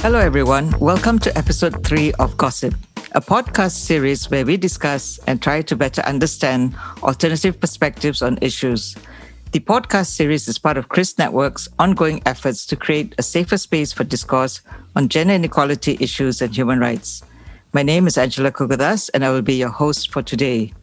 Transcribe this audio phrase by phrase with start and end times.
[0.00, 0.78] Hello, everyone.
[0.78, 2.74] Welcome to episode three of Gossip,
[3.12, 8.94] a podcast series where we discuss and try to better understand alternative perspectives on issues.
[9.52, 13.92] The podcast series is part of KRYSS Network's ongoing efforts to create a safer space
[13.92, 14.60] for discourse
[14.96, 17.22] on gender inequality issues and human rights.
[17.72, 20.74] My name is Angela Kuga Das, and I will be your host for today.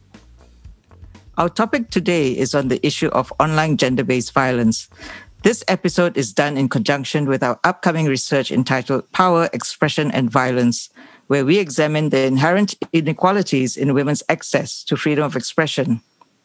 [1.38, 4.88] Our topic today is on the issue of online gender based violence.
[5.42, 10.88] This episode is done in conjunction with our upcoming research entitled Power, Expression, and Violence,
[11.26, 16.00] where we examine the inherent inequalities in women's access to freedom of expression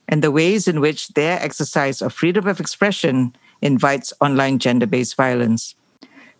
[0.09, 5.15] and the ways in which their exercise of freedom of expression invites online gender based
[5.15, 5.73] violence.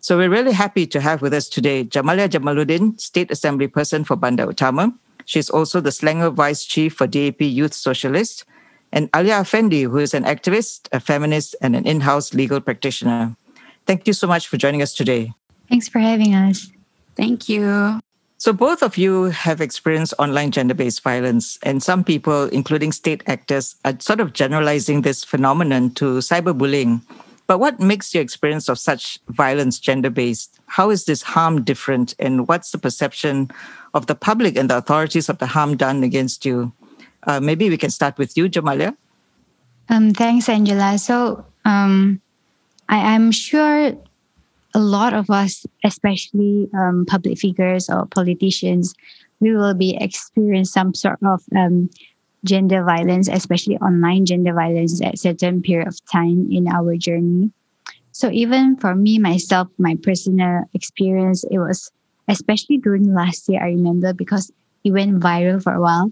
[0.00, 4.14] So we're really happy to have with us today Jamalia Jamaluddin, State Assembly Person for
[4.14, 4.92] Bandar Utama.
[5.24, 8.44] She's also the Selangor Vice Chief for DAP Youth Socialist,
[8.92, 13.36] and Alia Effendi, who is an activist, a feminist, and an in house legal practitioner.
[13.86, 15.32] Thank you so much for joining us today.
[15.68, 16.70] Thanks for having us.
[17.16, 18.00] Thank you.
[18.36, 23.22] So, both of you have experienced online gender based violence, and some people, including state
[23.26, 27.02] actors, are sort of generalizing this phenomenon to cyberbullying.
[27.46, 30.58] But what makes your experience of such violence gender based?
[30.66, 32.14] How is this harm different?
[32.18, 33.50] And what's the perception
[33.94, 36.72] of the public and the authorities of the harm done against you?
[37.24, 38.96] Uh, maybe we can start with you, Jamalia.
[39.88, 40.98] Um, thanks, Angela.
[40.98, 42.20] So um,
[42.88, 43.92] I, am sure
[44.74, 48.94] a lot of us, especially um, public figures or politicians,
[49.40, 51.90] we will be experiencing some sort of um,
[52.44, 57.50] gender violence, especially online gender violence at certain period of time in our journey.
[58.12, 61.90] So even for me myself, my personal experience, it was
[62.32, 63.62] especially during last year.
[63.62, 64.50] I remember because
[64.84, 66.10] it went viral for a while.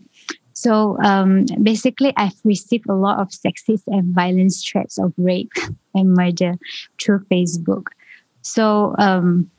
[0.52, 5.52] So um, basically, I've received a lot of sexist and violence threats of rape
[5.94, 6.56] and murder
[7.00, 7.86] through Facebook.
[8.42, 9.50] So um,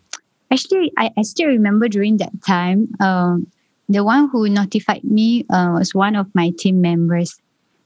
[0.52, 3.48] actually, I, I still remember during that time, um,
[3.90, 7.36] the one who notified me uh, was one of my team members.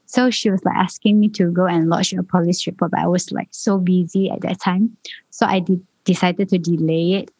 [0.06, 3.08] So she was like asking me to go and lodge a police report, but I
[3.08, 4.96] was like so busy at that time.
[5.30, 7.30] So I did, decided to delay it.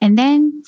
[0.00, 0.62] And then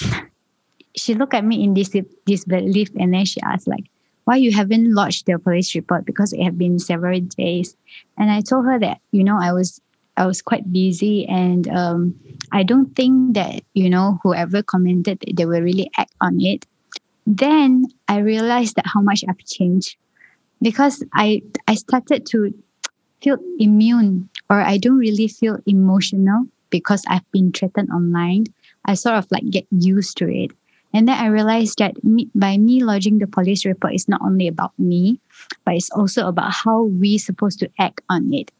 [0.96, 1.94] she looked at me in this
[2.26, 3.84] disbelief and then she asked like,
[4.24, 7.76] why you haven't lodged the police report because it had been several days.
[8.16, 9.80] And I told her that, you know, I was
[10.16, 12.14] I was quite busy and um,
[12.52, 16.66] I don't think that, you know, whoever commented they will really act on it.
[17.26, 19.96] Then I realized that how much I've changed
[20.62, 22.54] because I I started to
[23.22, 28.46] feel immune or I don't really feel emotional because I've been threatened online.
[28.84, 30.50] I sort of like get used to it.
[30.94, 34.46] And then I realized that me, by me lodging the police report, it's not only
[34.46, 35.20] about me,
[35.64, 38.50] but it's also about how we supposed to act on it.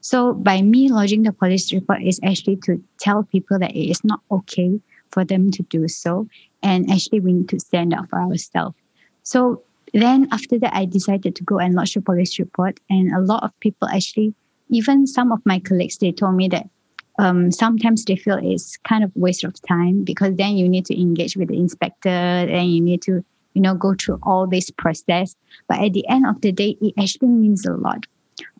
[0.00, 4.04] So by me lodging the police report is actually to tell people that it is
[4.04, 4.80] not okay
[5.10, 6.28] for them to do so.
[6.62, 8.76] And actually we need to stand up for ourselves.
[9.22, 12.78] So then after that, I decided to go and lodge the police report.
[12.88, 14.34] And a lot of people actually,
[14.68, 16.68] even some of my colleagues, they told me that
[17.20, 20.98] um, sometimes they feel it's kind of waste of time because then you need to
[20.98, 23.22] engage with the inspector and you need to
[23.52, 25.36] you know go through all this process.
[25.68, 28.06] But at the end of the day it actually means a lot.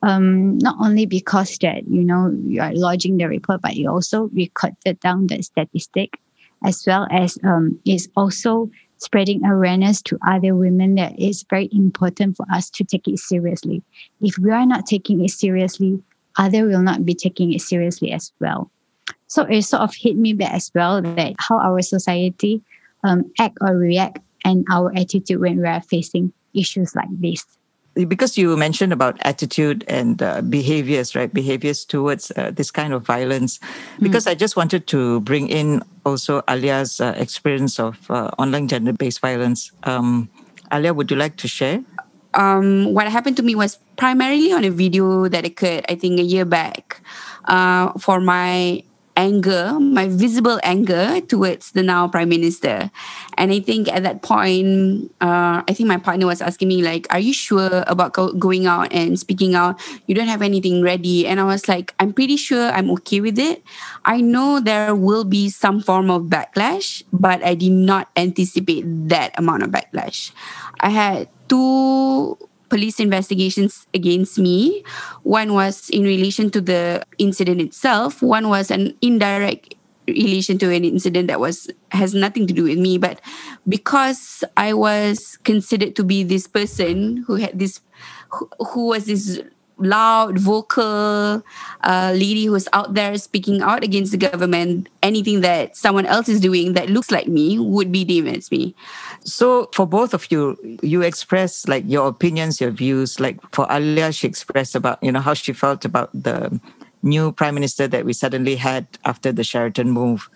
[0.03, 4.28] Um, not only because that you know you are lodging the report but it also
[4.34, 6.19] recorded down the statistic
[6.62, 12.37] as well as um, it's also spreading awareness to other women that it's very important
[12.37, 13.82] for us to take it seriously.
[14.21, 16.03] If we are not taking it seriously
[16.36, 18.70] other will not be taking it seriously as well.
[19.26, 22.62] So it sort of hit me back as well that how our society
[23.04, 27.44] um, act or react and our attitude when we are facing issues like this.
[27.94, 31.32] Because you mentioned about attitude and uh, behaviors, right?
[31.32, 33.58] Behaviors towards uh, this kind of violence.
[33.97, 34.04] Hmm.
[34.04, 34.30] Because mm.
[34.30, 39.20] I just wanted to bring in also Alia's uh, experience of uh, online gender based
[39.20, 39.72] violence.
[39.82, 40.30] Um,
[40.72, 41.82] Alia, would you like to share?
[42.34, 46.24] Um, what happened to me was primarily on a video that occurred, I think, a
[46.24, 47.00] year back,
[47.46, 48.82] uh, for my
[49.16, 52.91] anger, my visible anger towards the now prime minister.
[53.36, 57.06] And I think at that point, uh, I think my partner was asking me like,
[57.10, 59.76] "Are you sure about go- going out and speaking out?
[60.06, 63.36] You don't have anything ready." And I was like, "I'm pretty sure I'm okay with
[63.38, 63.60] it.
[64.09, 69.36] I know there will be some form of backlash, but I did not anticipate that
[69.36, 70.33] amount of backlash.
[70.80, 72.38] I had two
[72.70, 74.84] police investigations against me.
[75.26, 78.22] One was in relation to the incident itself.
[78.22, 79.74] One was an indirect
[80.06, 82.97] relation to an incident that was has nothing to do with me.
[82.97, 83.20] But
[83.68, 87.80] because I was considered to be this person who had this,
[88.30, 89.42] who, who was this
[89.80, 91.42] loud, vocal
[91.82, 94.88] uh, lady who's out there speaking out against the government.
[95.03, 98.74] Anything that someone else is doing that looks like me would be deemed as me.
[99.24, 103.18] So, for both of you, you express like your opinions, your views.
[103.21, 106.60] Like for Alia, she expressed about you know how she felt about the
[107.03, 110.28] new prime minister that we suddenly had after the Sheraton move.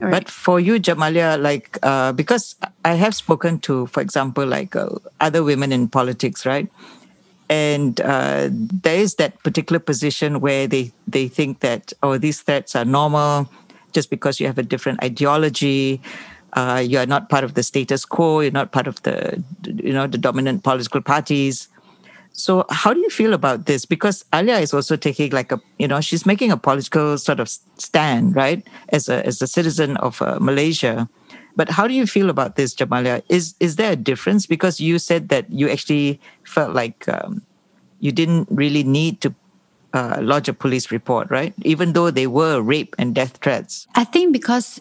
[0.00, 0.10] Right.
[0.10, 4.88] But for you, Jamalia, like uh, because I have spoken to, for example, like uh,
[5.20, 6.68] other women in politics, right?
[7.54, 12.74] And uh, there is that particular position where they they think that oh these threats
[12.74, 13.48] are normal
[13.96, 16.02] just because you have a different ideology.
[16.54, 18.40] Uh, you are not part of the status quo.
[18.40, 19.42] You're not part of the
[19.86, 21.68] you know the dominant political parties.
[22.32, 23.86] So how do you feel about this?
[23.86, 27.48] Because alia is also taking like a you know she's making a political sort of
[27.78, 31.06] stand right as a as a citizen of uh, malaysia
[31.56, 33.22] but how do you feel about this, Jamalia?
[33.28, 34.46] Is is there a difference?
[34.46, 37.42] Because you said that you actually felt like um,
[38.00, 39.34] you didn't really need to
[39.94, 41.54] uh, lodge a police report, right?
[41.62, 43.86] Even though they were rape and death threats.
[43.94, 44.80] I think because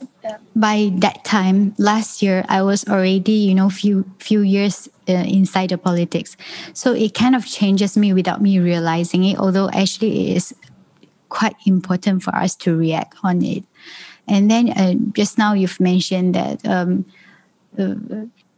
[0.55, 5.69] by that time last year, I was already you know few few years uh, inside
[5.69, 6.35] the politics,
[6.73, 9.37] so it kind of changes me without me realizing it.
[9.37, 10.55] Although actually it is
[11.29, 13.63] quite important for us to react on it.
[14.27, 17.05] And then uh, just now you've mentioned that um,
[17.77, 17.95] uh,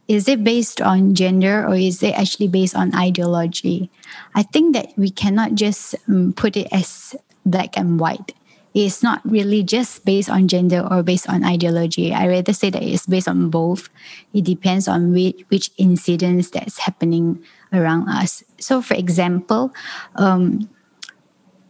[0.08, 3.90] is it based on gender or is it actually based on ideology?
[4.34, 8.32] I think that we cannot just um, put it as black and white.
[8.74, 12.12] It's not really just based on gender or based on ideology.
[12.12, 13.88] I rather say that it's based on both.
[14.34, 17.42] It depends on which, which incidents that's happening
[17.72, 18.44] around us.
[18.60, 19.72] So, for example,
[20.16, 20.68] um,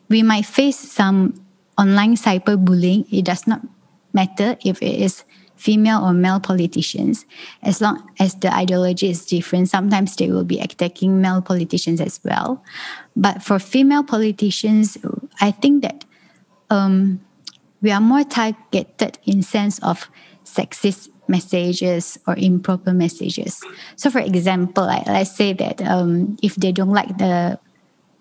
[0.09, 1.35] we might face some
[1.79, 3.07] online cyberbullying.
[3.13, 3.61] It does not
[4.17, 5.25] matter if it is
[5.57, 7.25] female or male politicians,
[7.63, 9.69] as long as the ideology is different.
[9.69, 12.65] Sometimes they will be attacking male politicians as well.
[13.17, 14.99] But for female politicians,
[15.41, 16.05] I think that
[16.69, 17.21] um,
[17.81, 20.09] we are more targeted in sense of
[20.45, 23.61] sexist messages or improper messages.
[23.97, 27.59] So, for example, like, let's say that um, if they don't like the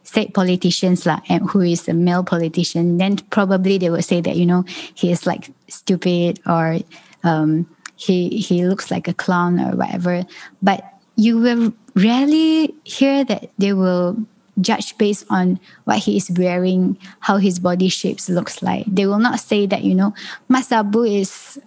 [0.06, 4.38] state politicians like and who is a male politician then probably they would say that
[4.38, 4.64] you know
[4.94, 6.80] he is like stupid or
[7.26, 10.24] um, he he looks like a clown or whatever.
[10.62, 10.86] But
[11.16, 14.18] you will rarely hear that they will
[14.62, 18.86] judge based on what he is wearing how his body shapes looks like.
[18.88, 20.14] They will not say that you know
[20.48, 21.60] Mas Abu is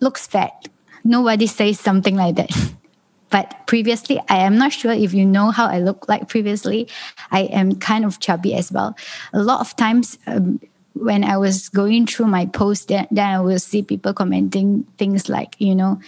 [0.00, 0.68] looks fat.
[1.04, 2.50] Nobody says something like that
[3.30, 6.88] But previously, I am not sure if you know how I look like previously.
[7.30, 8.96] I am kind of chubby as well.
[9.32, 10.60] A lot of times, um,
[10.94, 15.28] when I was going through my post, then, then I will see people commenting things
[15.28, 16.00] like, you know,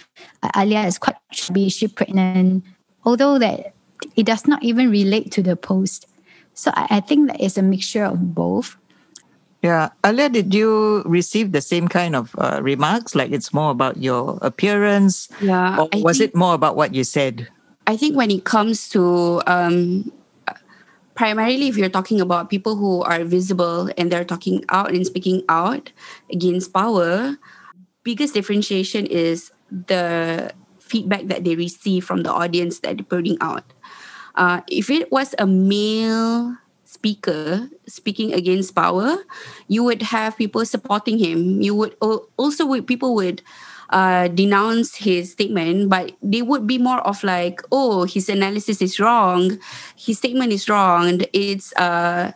[0.55, 2.63] Alia is quite chubby, she pregnant.
[3.03, 3.73] Although that
[4.15, 6.07] it does not even relate to the post.
[6.53, 8.77] So I, I think that it's a mixture of both.
[9.61, 9.89] Yeah.
[10.05, 13.13] Alia, did you receive the same kind of uh, remarks?
[13.15, 15.27] Like it's more about your appearance?
[15.41, 15.79] Yeah.
[15.79, 17.47] Or was think, it more about what you said?
[17.85, 20.11] I think when it comes to um,
[21.19, 25.43] primarily if you're talking about people who are visible and they're talking out and speaking
[25.49, 25.91] out
[26.31, 27.35] against power,
[28.03, 33.65] biggest differentiation is the feedback that they receive from the audience that they're putting out.
[34.35, 36.55] Uh, if it was a male
[36.89, 39.21] speaker speaking against power,
[39.67, 41.61] you would have people supporting him.
[41.61, 43.45] You would also people would
[43.91, 48.99] uh, denounce his statement, but they would be more of like, oh, his analysis is
[48.99, 49.59] wrong,
[49.95, 51.21] his statement is wrong.
[51.31, 52.33] It's uh,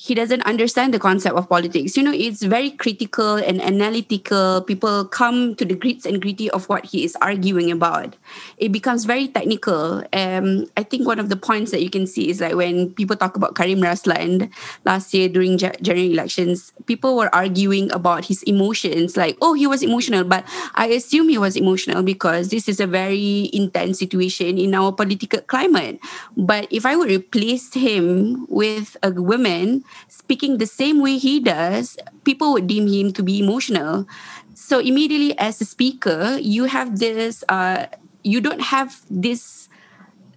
[0.00, 1.96] he doesn't understand the concept of politics.
[1.96, 4.62] You know, it's very critical and analytical.
[4.62, 8.14] People come to the grits and gritty of what he is arguing about.
[8.58, 10.04] It becomes very technical.
[10.12, 13.16] Um, I think one of the points that you can see is like when people
[13.16, 19.16] talk about Karim Raslan last year during general elections, people were arguing about his emotions,
[19.16, 20.22] like, oh, he was emotional.
[20.22, 20.44] But
[20.76, 25.40] I assume he was emotional because this is a very intense situation in our political
[25.40, 25.98] climate.
[26.36, 31.96] But if I would replace him with a woman, speaking the same way he does,
[32.24, 34.06] people would deem him to be emotional.
[34.54, 37.44] So immediately, as a speaker, you have this.
[37.48, 37.86] Uh,
[38.24, 39.68] you don't have this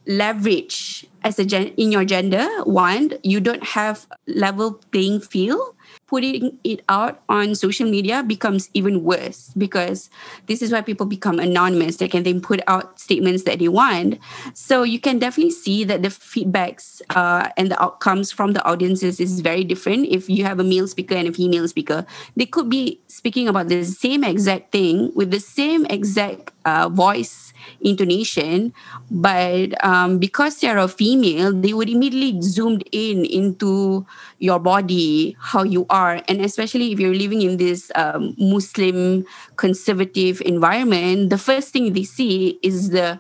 [0.08, 2.48] leverage as a gen- in your gender.
[2.64, 5.76] One, you don't have level playing field
[6.12, 10.10] putting it out on social media becomes even worse because
[10.48, 11.96] this is why people become anonymous.
[12.04, 14.20] They can then put out statements that they want.
[14.54, 19.22] So you can definitely see that the feedbacks uh, and the outcomes from the audiences
[19.22, 20.12] is very different.
[20.12, 23.70] If you have a male speaker and a female speaker, they could be speaking about
[23.70, 28.74] the same exact thing with the same exact uh, voice intonation
[29.10, 34.06] but um, because they're a female they would immediately zoomed in into
[34.42, 39.24] your body how you are and especially if you're living in this um, muslim
[39.56, 43.20] conservative environment the first thing they see is the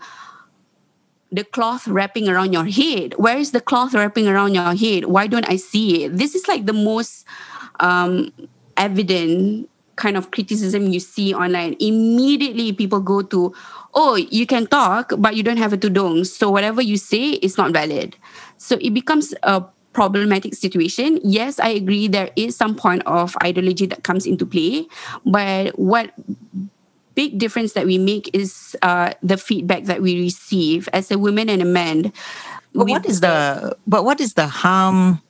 [1.31, 5.27] the cloth wrapping around your head where is the cloth wrapping around your head why
[5.27, 7.23] don't i see it this is like the most
[7.79, 8.33] um,
[8.75, 13.53] evident kind of criticism you see online immediately people go to
[13.93, 16.25] oh, you can talk, but you don't have a tudung.
[16.25, 18.15] So whatever you say is not valid.
[18.57, 19.63] So it becomes a
[19.93, 21.19] problematic situation.
[21.23, 24.87] Yes, I agree there is some point of ideology that comes into play,
[25.25, 26.11] but what
[27.15, 31.49] big difference that we make is uh, the feedback that we receive as a woman
[31.49, 32.13] and a man.
[32.73, 35.21] But what is the but what is the harm?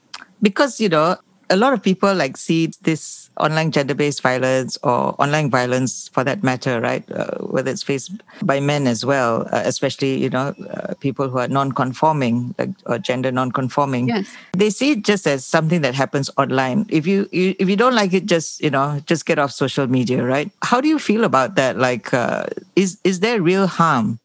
[0.41, 1.18] Because you know
[1.51, 6.43] a lot of people like see this online gender-based violence or online violence for that
[6.43, 7.03] matter right?
[7.12, 11.38] Uh, whether it's faced by men as well uh, especially you know uh, people who
[11.38, 14.08] are non-conforming like, or gender non-conforming.
[14.08, 14.27] Yes.
[14.53, 16.86] they see it just as something that happens online.
[16.89, 19.88] If you, you, if you don't like it just you know just get off social
[19.88, 20.50] media right?
[20.63, 21.77] How do you feel about that?
[21.77, 24.20] Like uh, is is there real harm?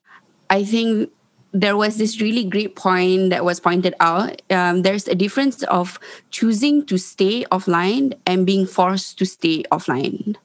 [0.48, 1.10] I think
[1.52, 4.42] there was this really great point that was pointed out.
[4.50, 5.98] Um, there's a difference of
[6.30, 10.36] choosing to stay offline and being forced to stay offline.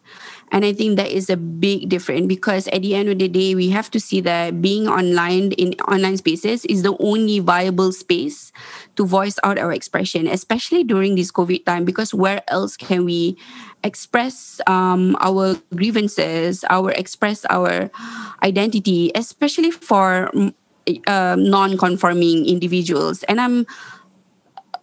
[0.52, 3.56] And I think that is a big difference because at the end of the day,
[3.56, 8.52] we have to see that being online in online spaces is the only viable space
[8.98, 13.38] to voice out our expression, especially during this COVID time, because where else can we
[13.84, 17.90] express um, our grievances, our express our
[18.44, 20.30] identity, especially for
[21.08, 23.24] uh, non-conforming individuals.
[23.24, 23.66] And i'm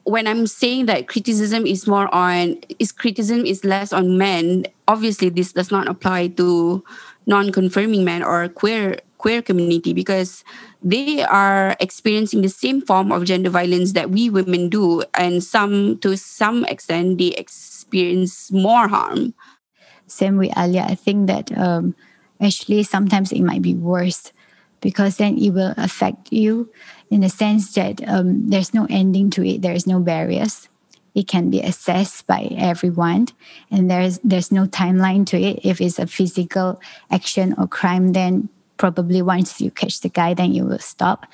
[0.05, 5.29] when i'm saying that criticism is more on is criticism is less on men obviously
[5.29, 6.83] this does not apply to
[7.27, 10.43] non-conforming men or queer queer community because
[10.83, 15.03] they are experiencing the same form of gender violence that we women do.
[15.15, 19.35] And some to some extent they experience more harm.
[20.07, 20.87] Same with alia.
[20.89, 21.95] I think that um,
[22.41, 24.33] actually sometimes it might be worse
[24.81, 26.71] because then it will affect you
[27.11, 30.69] in the sense that um, there's no ending to it, there's no barriers.
[31.15, 33.29] It can be assessed by everyone,
[33.71, 35.61] and there's there's no timeline to it.
[35.65, 36.81] If it's a physical
[37.11, 41.27] action or crime, then probably once you catch the guy, then you will stop.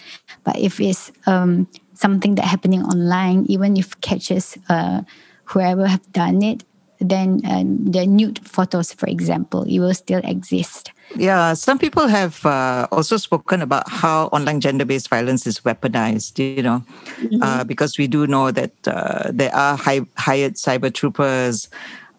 [0.43, 5.03] But if it's um, something that happening online, even if catches uh,
[5.45, 6.65] whoever have done it,
[7.11, 10.93] then uh, the nude photos, for example, it will still exist.
[11.17, 16.39] Yeah, some people have uh, also spoken about how online gender based violence is weaponized,
[16.39, 16.83] you know,
[17.21, 17.43] mm-hmm.
[17.43, 21.69] uh, because we do know that uh, there are high, hired cyber troopers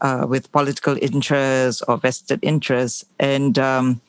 [0.01, 3.03] uh, with political interests or vested interests.
[3.19, 4.01] And, um,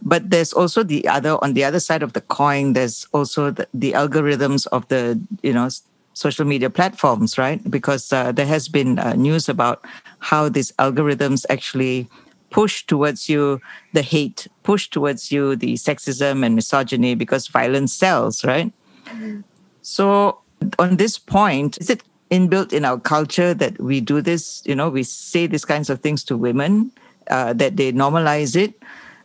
[0.00, 3.68] but there's also the other, on the other side of the coin, there's also the,
[3.74, 5.68] the algorithms of the, you know,
[6.14, 7.62] social media platforms, right?
[7.70, 9.84] Because uh, there has been uh, news about
[10.18, 12.08] how these algorithms actually
[12.50, 13.60] push towards you
[13.92, 18.72] the hate, push towards you the sexism and misogyny because violence sells, right?
[19.06, 19.40] Mm-hmm.
[19.82, 20.38] So,
[20.78, 24.62] on this point, is it inbuilt in our culture that we do this?
[24.66, 26.92] You know, we say these kinds of things to women,
[27.30, 28.74] uh, that they normalize it,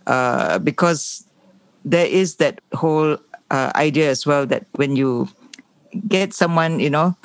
[0.08, 1.26] uh, because
[1.84, 3.18] there is that whole
[3.52, 5.28] uh, idea as well that when you
[6.08, 7.16] get someone, you know,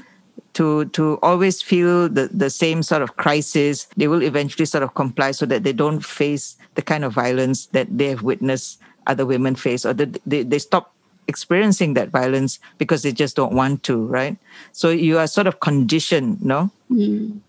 [0.54, 4.94] to to always feel the, the same sort of crisis, they will eventually sort of
[4.94, 9.26] comply so that they don't face the kind of violence that they have witnessed other
[9.26, 10.94] women face or that they, they stop
[11.28, 14.36] experiencing that violence because they just don't want to, right?
[14.72, 16.70] So you are sort of conditioned, no?
[16.90, 17.40] Mm.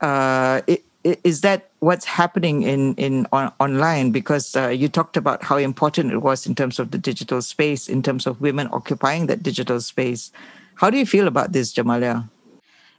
[0.00, 4.10] Uh, it, it, is that what's happening in in on, online?
[4.10, 7.88] Because uh, you talked about how important it was in terms of the digital space,
[7.88, 10.30] in terms of women occupying that digital space.
[10.76, 12.28] How do you feel about this, Jamalia?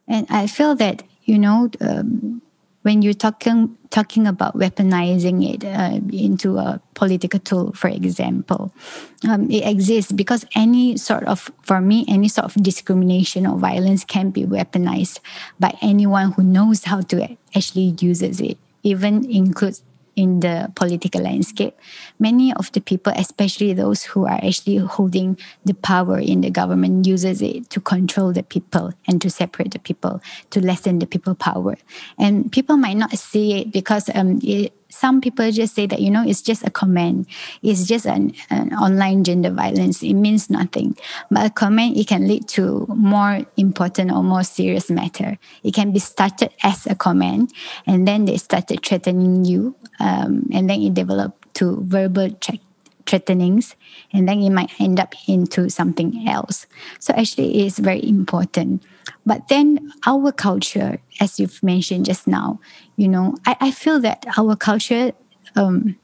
[0.07, 2.42] And I feel that you know um,
[2.83, 8.73] when you're talking talking about weaponizing it uh, into a political tool, for example,
[9.27, 14.05] um, it exists because any sort of for me any sort of discrimination or violence
[14.05, 15.19] can be weaponized
[15.59, 18.57] by anyone who knows how to actually uses it.
[18.83, 19.81] Even includes
[20.15, 21.77] in the political landscape,
[22.19, 27.07] many of the people, especially those who are actually holding the power in the government,
[27.07, 31.35] uses it to control the people and to separate the people, to lessen the people
[31.35, 31.75] power.
[32.19, 36.11] And people might not see it because um, it, some people just say that you
[36.11, 37.27] know it's just a comment.
[37.61, 40.03] It's just an, an, online gender violence.
[40.03, 40.95] It means nothing.
[41.31, 45.37] But a comment it can lead to more important or more serious matter.
[45.63, 47.51] It can be started as a comment
[47.85, 52.29] and then they started threatening you um, and then it developed to verbal
[53.05, 53.75] threatenings
[54.11, 56.67] and then it might end up into something else.
[56.99, 58.83] So actually it is very important
[59.25, 62.59] but then our culture as you've mentioned just now
[62.97, 65.11] you know i, I feel that our culture
[65.55, 65.95] um,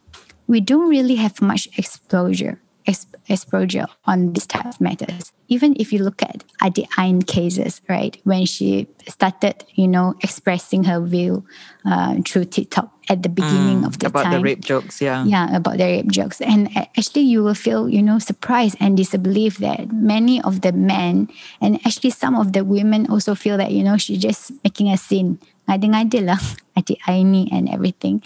[0.48, 5.32] we don't really have much exposure exposure on these type of matters.
[5.48, 10.84] Even if you look at Adi Ain cases, right, when she started, you know, expressing
[10.86, 11.46] her view
[11.86, 14.34] uh, through TikTok at the beginning mm, of the about time.
[14.34, 18.02] the rape jokes, yeah, yeah, about the rape jokes, and actually you will feel, you
[18.02, 21.28] know, surprised and disbelief that many of the men
[21.62, 24.98] and actually some of the women also feel that you know she's just making a
[24.98, 25.40] scene.
[25.70, 26.42] Ngadi-ngadi lah,
[26.78, 28.22] Adi Aini and everything.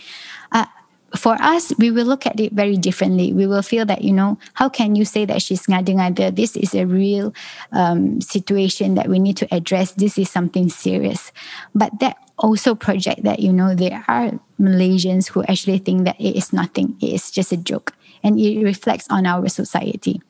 [0.51, 0.67] Uh,
[1.15, 3.33] for us, we will look at it very differently.
[3.33, 6.35] We will feel that, you know, how can you say that she's ngada-ngada?
[6.35, 7.33] This is a real
[7.71, 9.91] um, situation that we need to address.
[9.91, 11.31] This is something serious.
[11.75, 16.35] But that also project that, you know, there are Malaysians who actually think that it
[16.35, 16.97] is nothing.
[17.01, 17.93] It is just a joke.
[18.23, 20.21] And it reflects on our society.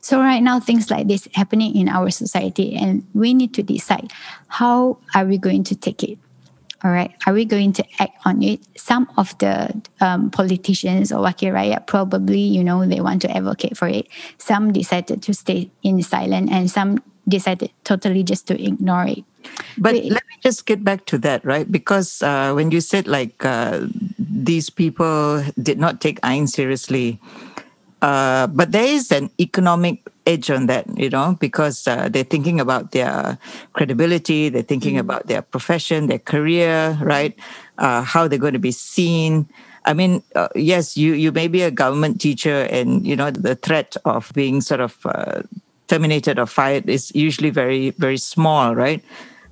[0.00, 4.12] So right now, things like this happening in our society, and we need to decide
[4.48, 6.18] how are we going to take it
[6.84, 8.60] all right, are we going to act on it?
[8.76, 13.76] Some of the um, politicians or wakil rakyat probably, you know, they want to advocate
[13.76, 14.06] for it.
[14.38, 19.24] Some decided to stay in silent, and some decided totally just to ignore it.
[19.76, 21.70] But let me just get back to that, right?
[21.70, 23.86] Because uh, when you said like uh,
[24.18, 27.20] these people did not take Ain seriously,
[28.02, 32.60] uh, but there is an economic edge on that, you know, because uh, they're thinking
[32.60, 33.38] about their
[33.72, 35.00] credibility, they're thinking mm.
[35.00, 37.32] about their profession, their career, right?
[37.78, 39.48] Uh, how they're going to be seen.
[39.84, 43.56] I mean, uh, yes, you you may be a government teacher, and you know the
[43.56, 45.42] threat of being sort of uh,
[45.88, 49.02] terminated or fired is usually very very small, right?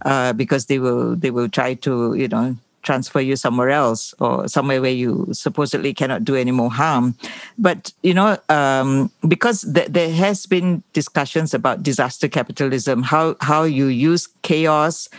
[0.04, 2.54] Uh, because they will they will try to you know
[2.87, 7.19] transfer you somewhere else or somewhere where you supposedly cannot do any more harm.
[7.59, 13.64] But, you know, um, because th- there has been discussions about disaster capitalism, how, how
[13.66, 15.11] you use chaos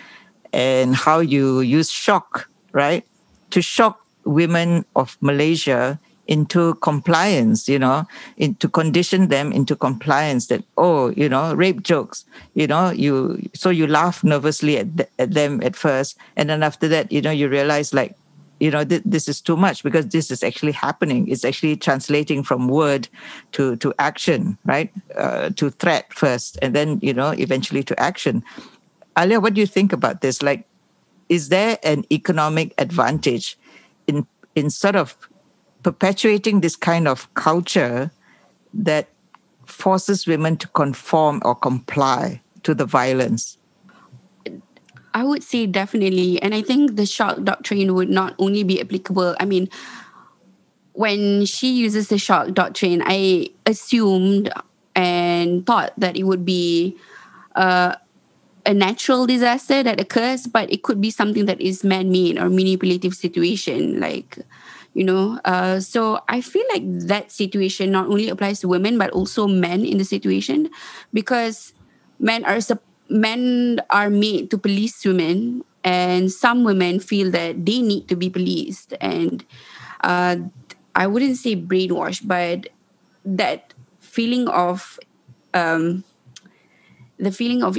[0.54, 3.04] and how you use shock, right?
[3.52, 8.05] To shock women of Malaysia into compliance, you know,
[8.37, 13.42] in, to condition them into compliance that, oh, you know, rape jokes, you know, you,
[13.53, 16.18] so you laugh nervously at, th- at them at first.
[16.35, 18.16] And then after that, you know, you realize like,
[18.59, 21.27] you know, th- this is too much because this is actually happening.
[21.27, 23.07] It's actually translating from word
[23.53, 24.92] to, to action, right?
[25.16, 28.44] Uh, to threat first, and then, you know, eventually to action.
[29.18, 30.42] Alia, what do you think about this?
[30.42, 30.68] Like,
[31.29, 33.57] is there an economic advantage
[34.07, 35.16] in in sort of
[35.88, 38.12] perpetuating this kind of culture
[38.74, 39.08] that
[39.64, 43.58] forces women to conform or comply to the violence?
[45.14, 46.42] I would say definitely.
[46.42, 49.38] And I think the shock doctrine would not only be applicable.
[49.40, 49.70] I mean,
[50.92, 54.52] when she uses the shock doctrine, I assumed
[54.94, 56.98] and thought that it would be
[57.56, 57.96] uh,
[58.66, 62.50] a natural disaster that occurs, but it could be something that is man made or
[62.50, 64.02] manipulative situation.
[64.02, 64.40] Like,
[64.98, 69.12] you know uh, so i feel like that situation not only applies to women but
[69.14, 70.70] also men in the situation
[71.14, 71.74] because
[72.20, 72.57] men are
[73.10, 78.29] men are made to police women and some women feel that they need to be
[78.29, 79.46] policed and
[80.01, 80.36] uh,
[80.96, 82.68] i wouldn't say brainwashed but
[83.24, 85.00] that feeling of
[85.53, 86.03] um,
[87.18, 87.77] the feeling of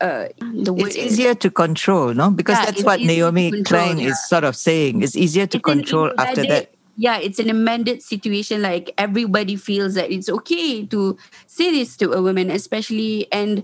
[0.00, 2.30] uh, it's easier to control, no?
[2.30, 4.08] Because yeah, that's what Naomi control, Klein yeah.
[4.10, 5.02] is sort of saying.
[5.02, 6.74] It's easier to it's control after that.
[6.96, 8.62] Yeah, it's an amended situation.
[8.62, 13.30] Like everybody feels that it's okay to say this to a woman, especially.
[13.30, 13.62] And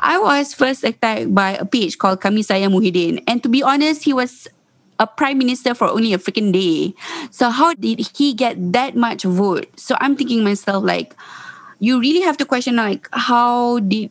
[0.00, 3.22] I was first attacked by a page called Kamisaya Muhyiddin.
[3.26, 4.48] And to be honest, he was
[4.98, 6.94] a prime minister for only a freaking day.
[7.30, 9.68] So how did he get that much vote?
[9.78, 11.14] So I'm thinking myself like,
[11.78, 14.10] you really have to question like how did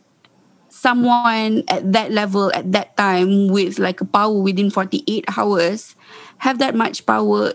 [0.76, 5.96] someone at that level at that time with like a power within 48 hours
[6.38, 7.54] have that much power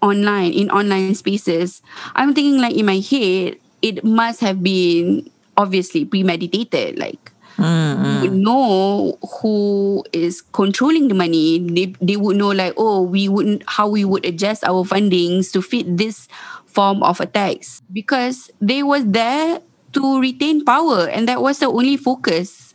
[0.00, 1.82] online in online spaces
[2.16, 8.22] i'm thinking like in my head it must have been obviously premeditated like mm-hmm.
[8.22, 11.58] would know who is controlling the money.
[11.58, 15.62] They they would know like, oh, we wouldn't how we would adjust our fundings to
[15.62, 16.28] fit this
[16.66, 19.60] form of attacks because they was there
[19.92, 22.74] to retain power and that was the only focus.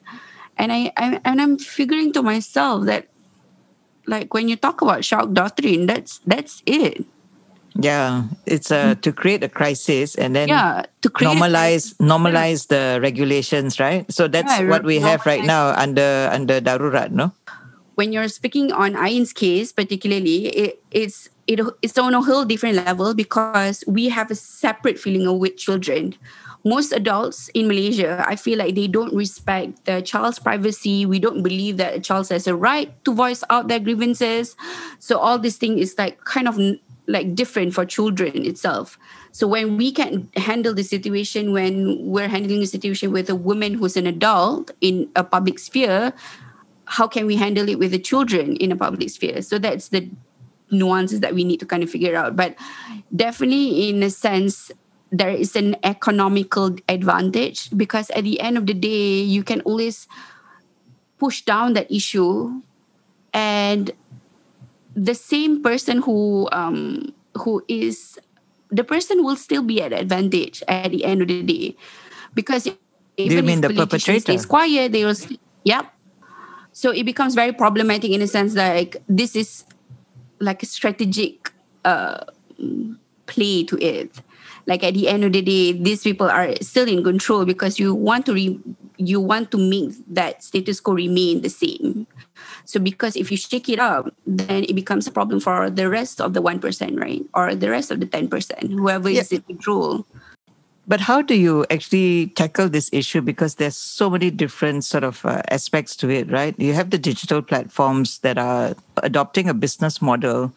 [0.57, 3.07] And I, I and I'm figuring to myself that
[4.07, 7.05] like when you talk about shock doctrine, that's that's it.
[7.77, 12.97] Yeah, it's uh, to create a crisis and then Yeah, to create normalize normalize the
[13.01, 14.09] regulations, right?
[14.11, 17.33] So that's Yeah, what we have right now under under darurat, no?
[17.97, 22.75] when you're speaking on Ain's case, particularly, it, it's it, it's on a whole different
[22.75, 26.13] level because we have a separate feeling of with children.
[26.65, 31.05] Most adults in Malaysia, I feel like they don't respect the child's privacy.
[31.05, 34.55] We don't believe that a child has a right to voice out their grievances.
[34.99, 36.59] So all this thing is like kind of
[37.07, 38.99] like different for children itself.
[39.31, 43.75] So when we can handle the situation, when we're handling a situation with a woman
[43.75, 46.13] who's an adult in a public sphere,
[46.87, 50.09] how can we handle it with the children in a public sphere so that's the
[50.71, 52.55] nuances that we need to kind of figure out but
[53.15, 54.71] definitely in a sense
[55.11, 60.07] there is an economical advantage because at the end of the day you can always
[61.17, 62.61] push down that issue.
[63.33, 63.91] And
[64.95, 68.19] the same person who um who is
[68.69, 71.75] the person will still be at advantage at the end of the day.
[72.33, 72.67] Because
[73.17, 74.21] even mean if the politician perpetrator?
[74.21, 75.93] stays quiet they will st- yep.
[76.73, 79.63] So it becomes very problematic in a sense like this is
[80.39, 81.51] like a strategic
[81.85, 82.25] uh,
[83.25, 84.21] play to it
[84.67, 87.95] like at the end of the day these people are still in control because you
[87.95, 88.59] want to re-
[88.97, 92.05] you want to make that status quo remain the same
[92.65, 96.19] so because if you shake it up then it becomes a problem for the rest
[96.21, 96.59] of the 1%
[96.99, 98.27] right or the rest of the 10%
[98.75, 99.21] whoever Yeah.
[99.21, 100.05] is in control
[100.87, 103.19] But how do you actually tackle this issue?
[103.19, 106.55] Because there's so many different sort of uh, aspects to it, right?
[106.55, 108.71] You have the digital platforms that are
[109.03, 110.55] adopting a business model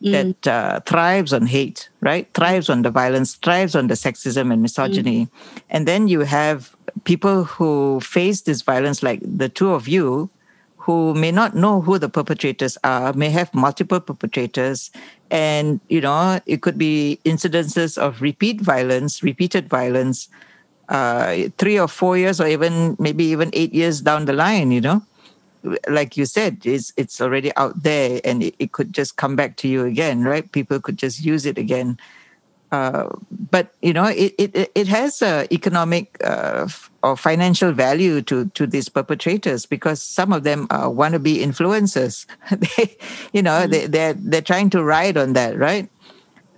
[0.00, 2.32] that uh, thrives on hate, right?
[2.34, 5.28] Thrives on the violence, thrives on the sexism and misogyny.
[5.70, 10.30] And then you have people who face this violence, like the two of you,
[10.76, 14.90] who may not know who the perpetrators are, may have multiple perpetrators.
[15.30, 20.28] And, you know, it could be incidences of repeat violence, repeated violence,
[20.88, 24.80] uh, three or four years, or even maybe even eight years down the line, you
[24.80, 25.02] know?
[25.88, 29.56] Like you said, it's, it's already out there and it, it could just come back
[29.58, 30.50] to you again, right?
[30.52, 31.98] People could just use it again.
[32.70, 36.68] Uh, but you know it it, it has a economic uh,
[37.02, 42.26] or financial value to to these perpetrators because some of them are wannabe influencers
[42.76, 42.94] they
[43.32, 45.88] you know they they're they're trying to ride on that right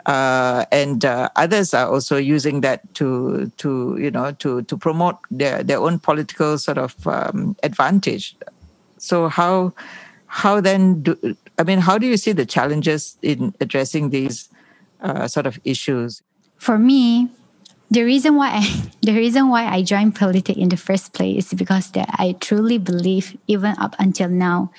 [0.06, 5.16] uh, and uh, others are also using that to to you know to to promote
[5.30, 8.36] their their own political sort of um, advantage
[9.00, 9.72] so how
[10.26, 14.48] how then do i mean how do you see the challenges in addressing these
[15.02, 16.22] uh, sort of issues?
[16.58, 17.30] For me,
[17.90, 21.58] the reason why I the reason why I joined politics in the first place is
[21.58, 24.72] because that I truly believe, even up until now,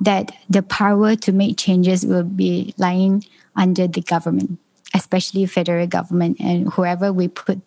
[0.00, 3.24] that the power to make changes will be lying
[3.56, 4.58] under the government,
[4.94, 7.60] especially federal government and whoever we put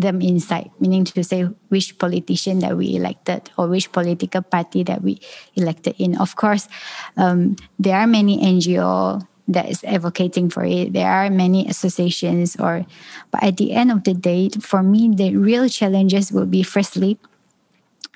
[0.00, 5.02] them inside, meaning to say which politician that we elected or which political party that
[5.02, 5.20] we
[5.54, 6.16] elected in.
[6.16, 6.68] Of course,
[7.16, 10.92] um, there are many NGO that is advocating for it.
[10.92, 12.86] There are many associations, or
[13.30, 17.18] but at the end of the day, for me, the real challenges will be firstly,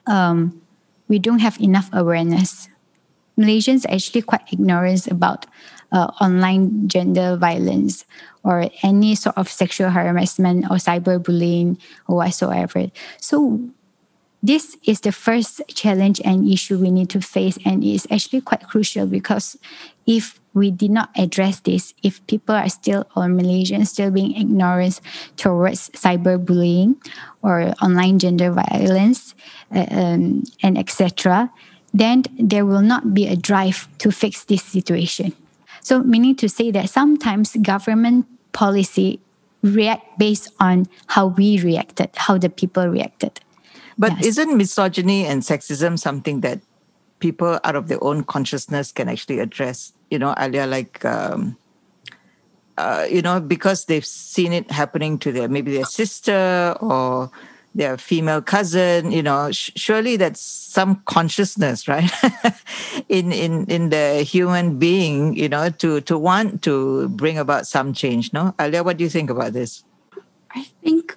[0.07, 0.63] um,
[1.09, 2.69] we don't have enough awareness.
[3.39, 5.47] Malaysians are actually quite ignorant about
[5.95, 8.05] uh, online gender violence
[8.43, 11.79] or any sort of sexual harassment or cyberbullying
[12.09, 12.91] or whatsoever.
[13.21, 13.63] So
[14.43, 18.67] this is the first challenge and issue we need to face and it's actually quite
[18.69, 19.57] crucial because
[20.05, 25.01] if we did not address this if people are still or malaysians still being ignorant
[25.37, 26.95] towards cyberbullying
[27.41, 29.35] or online gender violence
[29.75, 31.51] uh, um, and etc
[31.95, 35.33] then there will not be a drive to fix this situation
[35.85, 39.21] so meaning to say that sometimes government policy
[39.63, 43.39] react based on how we reacted how the people reacted
[43.99, 44.35] But Yes.
[44.35, 46.59] isn't misogyny and sexism something that
[47.23, 49.93] people out of their own consciousness can actually address?
[50.11, 51.57] You know, earlier, like, um,
[52.77, 57.31] uh, you know, because they've seen it happening to their maybe their sister or
[57.75, 59.11] their female cousin.
[59.11, 62.11] You know, sh- surely that's some consciousness, right?
[63.09, 67.93] in in in the human being, you know, to to want to bring about some
[67.93, 68.33] change.
[68.33, 69.85] No, Alia, what do you think about this?
[70.55, 71.17] I think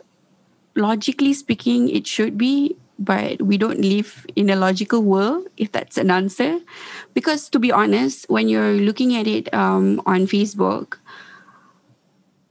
[0.75, 5.97] logically speaking, it should be but we don't live in a logical world, if that's
[5.97, 6.59] an answer.
[7.13, 10.97] Because to be honest, when you're looking at it um, on Facebook,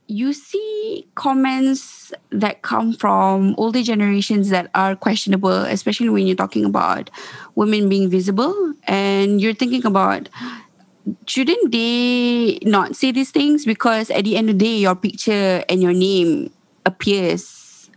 [0.07, 6.65] you see comments that come from older generations that are questionable, especially when you're talking
[6.65, 7.09] about
[7.55, 8.73] women being visible.
[8.83, 10.29] And you're thinking about,
[11.25, 13.65] shouldn't they not say these things?
[13.65, 16.51] Because at the end of the day, your picture and your name
[16.85, 17.89] appears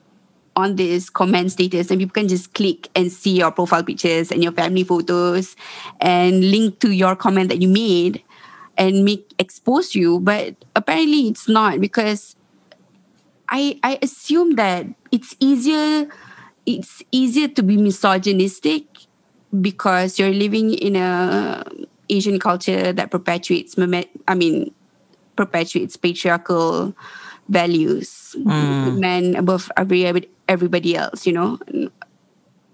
[0.56, 4.42] on this comment status, and people can just click and see your profile pictures and
[4.42, 5.54] your family photos
[6.00, 8.22] and link to your comment that you made
[8.80, 12.34] and make expose you but apparently it's not because
[13.52, 16.08] i i assume that it's easier
[16.64, 18.84] it's easier to be misogynistic
[19.60, 21.62] because you're living in a
[22.08, 23.76] asian culture that perpetuates
[24.26, 24.72] i mean
[25.36, 26.96] perpetuates patriarchal
[27.48, 28.98] values mm.
[28.98, 30.06] men above every
[30.48, 31.58] everybody else you know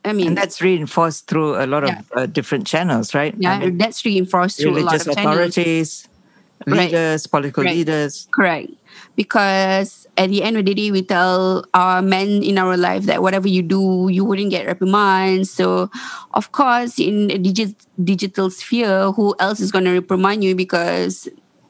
[0.06, 2.02] I mean, and that's reinforced through a lot of yeah.
[2.14, 3.34] uh, different channels, right?
[3.36, 6.08] Yeah, I mean, that's reinforced through a lot of authorities,
[6.64, 6.78] channels.
[6.78, 7.30] leaders, right.
[7.30, 7.74] political right.
[7.74, 8.28] leaders.
[8.30, 8.70] Correct.
[9.16, 13.20] Because at the end of the day, we tell our men in our life that
[13.20, 15.50] whatever you do, you wouldn't get reprimands.
[15.50, 15.90] So,
[16.34, 20.54] of course, in a digit, digital sphere, who else is going to reprimand you?
[20.54, 21.28] Because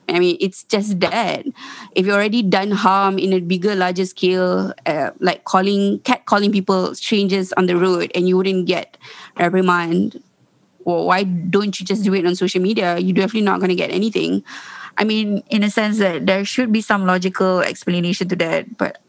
[0.08, 1.44] I mean, it's just that
[1.94, 6.52] if you already done harm in a bigger, larger scale, uh, like calling, cat calling
[6.52, 8.96] people strangers on the road, and you wouldn't get
[9.38, 10.22] reprimand,
[10.84, 12.98] well, why don't you just do it on social media?
[12.98, 14.44] You're definitely not going to get anything.
[14.96, 19.02] I mean, in a sense that there should be some logical explanation to that, but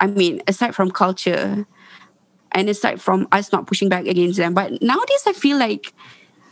[0.00, 1.66] I mean, aside from culture,
[2.52, 5.92] and aside from us not pushing back against them, but nowadays I feel like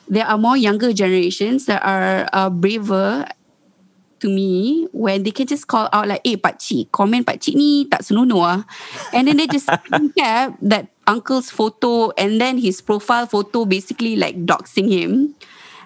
[0.08, 3.26] there are more younger generations that are uh, braver
[4.20, 8.00] to me when they can just call out like, eh, pakcik, comment pakcik ni tak
[8.04, 8.60] senonoh ah.
[9.12, 9.68] And then they just
[10.18, 15.34] cap that uncle's photo and then his profile photo basically like doxing him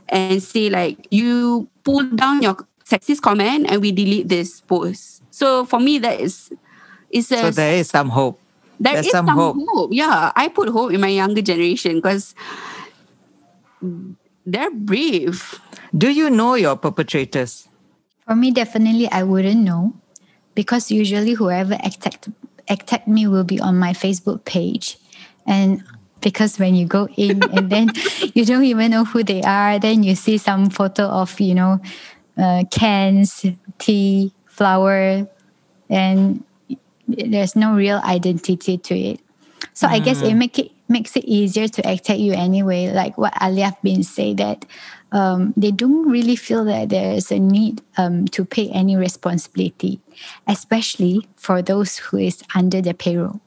[0.09, 5.23] and say like, you pull down your sexist comment and we delete this post.
[5.31, 6.53] So for me, that is,
[7.11, 8.39] is a, so there is some hope.
[8.79, 9.57] There There's is some, some hope.
[9.69, 9.91] hope.
[9.93, 12.35] Yeah, I put hope in my younger generation because
[14.45, 15.61] they're brave.
[15.97, 17.69] Do you know your perpetrators?
[18.27, 19.93] For me, definitely I wouldn't know
[20.55, 22.29] because usually whoever attacked
[22.69, 24.99] attacked me will be on my Facebook page.
[25.47, 25.85] And
[26.21, 27.91] because when you go in and then
[28.35, 31.81] you don't even know who they are, then you see some photo of, you know,
[32.39, 33.45] uh, cans,
[33.79, 35.29] tea, flower,
[35.91, 36.43] and
[37.07, 39.21] there's no real identity to it.
[39.75, 39.91] So mm.
[39.91, 40.39] I guess it mm.
[40.39, 42.91] make it makes it easier to attack you anyway.
[42.91, 44.65] Like what Alia been say that
[45.15, 50.01] um, they don't really feel that there is a need um, to pay any responsibility,
[50.49, 53.41] especially for those who is under the payroll.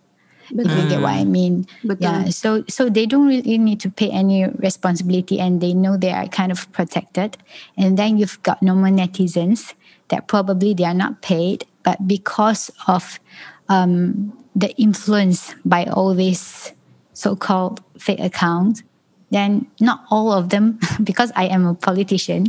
[0.49, 1.67] But you get what I mean?
[1.84, 2.30] But yeah.
[2.30, 6.25] So so they don't really need to pay any responsibility, and they know they are
[6.27, 7.36] kind of protected.
[7.75, 9.73] And then you've got normal netizens
[10.08, 13.19] that probably they are not paid, but because of
[13.67, 16.71] um, the influence by all these
[17.12, 18.84] so-called fake accounts,
[19.30, 22.48] then not all of them because i am a politician.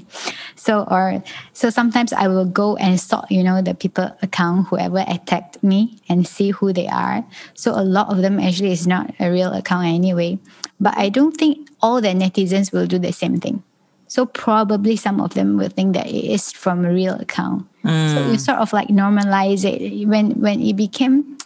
[0.57, 5.05] So or so sometimes i will go and stalk you know the people account whoever
[5.07, 7.25] attacked me and see who they are.
[7.55, 10.39] So a lot of them actually is not a real account anyway.
[10.81, 13.63] But i don't think all the netizens will do the same thing.
[14.09, 17.69] So probably some of them will think that it is from a real account.
[17.85, 18.15] Mm.
[18.15, 20.07] so you sort of like normalize it.
[20.09, 21.38] When when it became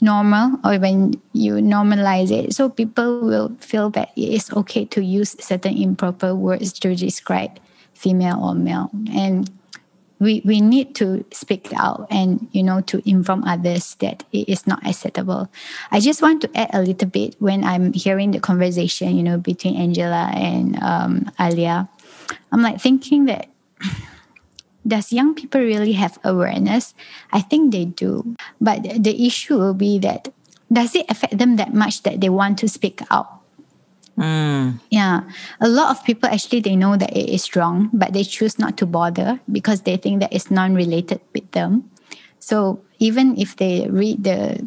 [0.00, 2.54] normal or when you normalize it.
[2.54, 7.58] So people will feel that it is okay to use certain improper words to describe
[7.94, 8.90] female or male.
[9.12, 9.50] And
[10.18, 14.66] we we need to speak out and you know to inform others that it is
[14.66, 15.50] not acceptable.
[15.90, 19.36] I just want to add a little bit when i'm hearing the conversation you know
[19.36, 21.88] between angela and um, alia.
[22.50, 23.48] I'm like thinking that
[24.86, 26.94] does young people really have awareness?
[27.32, 28.36] I think they do.
[28.60, 30.32] But the issue will be that
[30.72, 33.40] does it affect them that much that they want to speak out?
[34.18, 34.80] Mm.
[34.90, 35.28] Yeah.
[35.60, 38.76] A lot of people actually they know that it is wrong, but they choose not
[38.78, 41.90] to bother because they think that it's non-related with them.
[42.38, 44.66] So even if they read the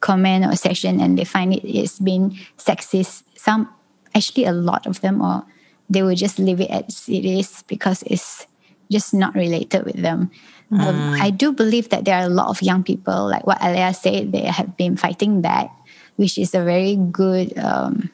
[0.00, 3.68] comment or section and they find it is being sexist, some
[4.14, 5.44] actually a lot of them or
[5.90, 8.46] they will just leave it as it is because it's
[8.90, 10.30] just not related with them.
[10.72, 10.80] Mm.
[10.80, 13.94] Um, I do believe that there are a lot of young people, like what Alia
[13.94, 15.70] said, they have been fighting back,
[16.16, 18.10] which is a very good um,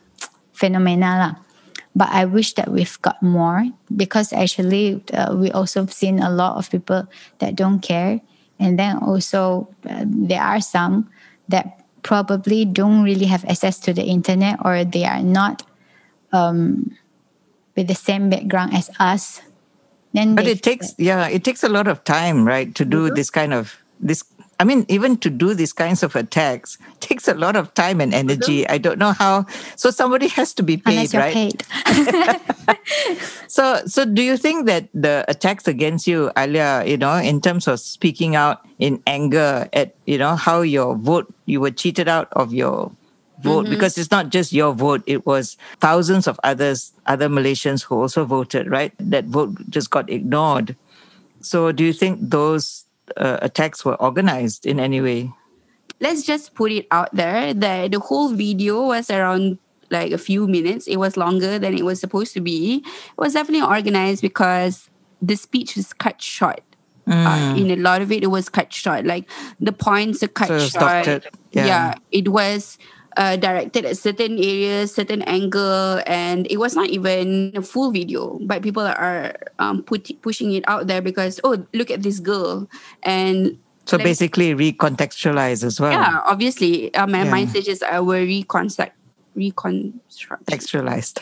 [0.52, 1.40] phenomena.
[1.96, 6.56] But I wish that we've got more because actually uh, we also seen a lot
[6.56, 7.06] of people
[7.38, 8.20] that don't care.
[8.58, 11.10] And then also uh, there are some
[11.48, 15.62] that probably don't really have access to the internet or they are not
[16.32, 16.94] um,
[17.76, 19.40] with the same background as us.
[20.14, 23.14] Then But it takes yeah, it takes a lot of time, right, to do Mm-hmm.
[23.14, 24.24] this kind of this
[24.60, 28.14] I mean, even to do these kinds of attacks takes a lot of time and
[28.14, 28.62] energy.
[28.68, 29.46] I don't know how.
[29.74, 31.34] So somebody has to be paid, unless you're right?
[31.34, 31.64] paid.
[33.48, 37.68] So, so do you think that the attacks against you, Alia, you know, in terms
[37.68, 42.28] of speaking out in anger at, you know, how your vote, you were cheated out
[42.32, 42.90] of your
[43.44, 48.00] vote because it's not just your vote; it was thousands of others, other Malaysians who
[48.00, 48.92] also voted, right?
[48.98, 50.74] That vote just got ignored.
[51.40, 52.84] So, do you think those
[53.16, 55.32] uh, attacks were organized in any way?
[56.00, 59.56] let's just put it out there that the whole video was around
[59.90, 60.86] like a few minutes.
[60.86, 62.82] It was longer than it was supposed to be.
[62.84, 64.90] It was definitely organized because
[65.22, 66.60] the speech was cut short.
[67.06, 69.06] Uh, in a lot of it, it was cut short.
[69.06, 69.30] Like
[69.60, 71.06] the points are cut So short.
[71.06, 71.26] it.
[71.52, 71.94] Yeah.
[72.10, 72.76] it was
[73.16, 78.38] uh, directed at certain areas, certain angle, and it was not even a full video.
[78.42, 82.68] But people are um, put, pushing it out there because oh, look at this girl,
[83.02, 85.92] and So Like- basically, recontextualize as well.
[85.92, 87.30] yeah, obviously, uh, my Yeah.
[87.36, 88.96] messages uh, were reconstruct,
[89.36, 90.46] reconstruct.
[90.48, 91.20] Textualized.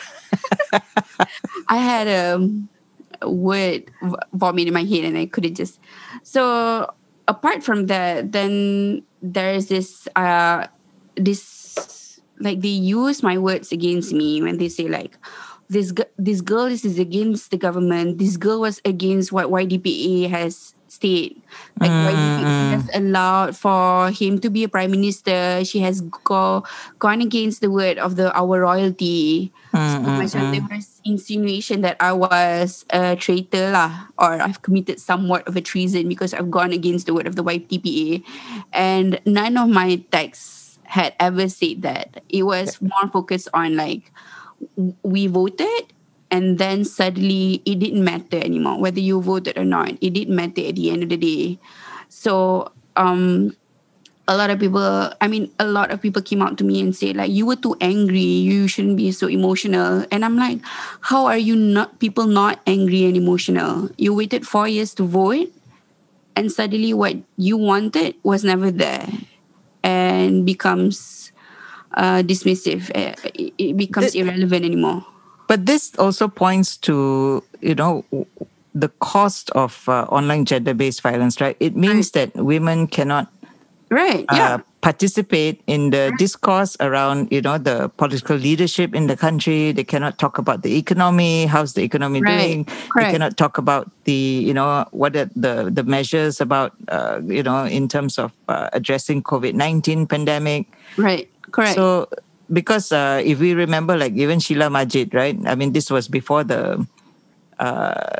[1.67, 2.39] I had a,
[3.21, 3.91] a word
[4.31, 5.79] vomit in my head, and I couldn't just.
[6.23, 6.87] So
[7.27, 10.67] apart from that, then there is this uh
[11.15, 11.43] this
[12.39, 15.17] like they use my words against me when they say like
[15.69, 18.17] this this girl is, is against the government.
[18.19, 21.41] This girl was against what YDPA has stated.
[21.81, 22.71] Like mm, YDPA mm, mm.
[22.77, 25.65] has allowed for him to be a prime minister.
[25.65, 26.63] She has go,
[26.99, 29.51] gone against the word of the our royalty.
[29.73, 35.47] So macam there was insinuation that I was a traitor lah, or I've committed somewhat
[35.49, 38.21] of a treason because I've gone against the word of the YDPA,
[38.69, 40.62] and none of my texts
[40.93, 42.21] had ever said that.
[42.29, 44.11] It was more focused on like
[45.01, 45.89] we voted
[46.29, 49.97] and then suddenly it didn't matter anymore whether you voted or not.
[50.01, 51.59] It didn't matter at the end of the day.
[52.09, 53.57] So um
[54.27, 56.95] a lot of people i mean a lot of people came out to me and
[56.95, 58.21] said like you were too angry.
[58.21, 60.05] You shouldn't be so emotional.
[60.11, 60.59] And i'm like
[61.01, 63.89] how are you not people not angry and emotional?
[63.97, 65.49] You waited four years to vote
[66.35, 69.09] and suddenly what you wanted was never there
[69.83, 71.31] and becomes
[71.95, 75.05] uh, dismissive Uh, it, it becomes The- irrelevant anymore.
[75.47, 78.05] But this also points to, you know,
[78.73, 81.57] the cost of uh, online gender based violence, right?
[81.59, 83.27] It means that women cannot
[83.91, 89.15] right uh, yeah participate in the discourse around, you know, the political leadership in the
[89.15, 89.71] country.
[89.71, 91.47] They cannot talk about the economy.
[91.47, 92.35] How's the economy Right.
[92.35, 92.67] doing?
[92.99, 97.41] They cannot talk about the, you know, what are the the measures about, uh, you
[97.47, 100.67] know, in terms of uh, addressing COVID nineteen pandemic.
[100.99, 102.11] right correct So,
[102.51, 105.39] because uh, if we remember, like even Sheila Majid, right?
[105.47, 106.83] I mean, this was before the
[107.57, 108.19] uh,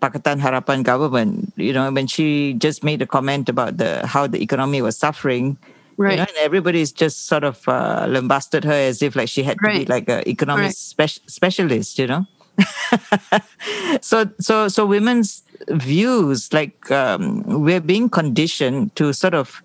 [0.00, 1.52] Pakatan Harapan government.
[1.60, 5.60] You know, when she just made a comment about the how the economy was suffering.
[5.96, 6.12] Right.
[6.12, 9.58] You know, and everybody's just sort of uh, lambasted her as if like she had
[9.62, 10.76] to be like an economic Correct.
[10.76, 11.98] spec- specialist.
[11.98, 12.26] You know.
[14.00, 19.62] so so so women's views like um, we're being conditioned to sort of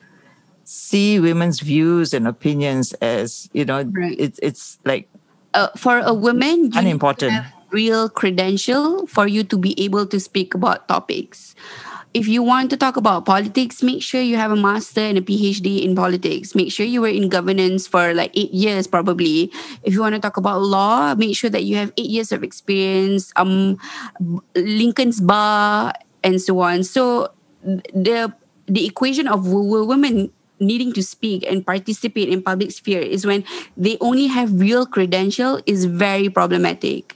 [0.64, 4.16] see women's views and opinions as you know Right.
[4.20, 5.08] it's it's like
[5.54, 7.32] uh, for a woman, you Unimportant.
[7.32, 11.56] need to have real credential for you to be able to speak about topics.
[12.14, 15.22] If you want to talk about politics, make sure you have a master and a
[15.22, 16.56] PhD in politics.
[16.56, 19.52] Make sure you were in governance for like eight years, probably.
[19.84, 22.44] If you want to talk about law, make sure that you have eight years of
[22.44, 23.32] experience.
[23.36, 23.78] Um,
[24.56, 25.94] Lincoln's Bar
[26.24, 26.84] and so on.
[26.84, 27.30] So
[27.94, 28.34] the
[28.68, 33.26] the equation of wo- wo- women needing to speak and participate in public sphere is
[33.28, 33.44] when
[33.78, 37.14] they only have real credential is very problematic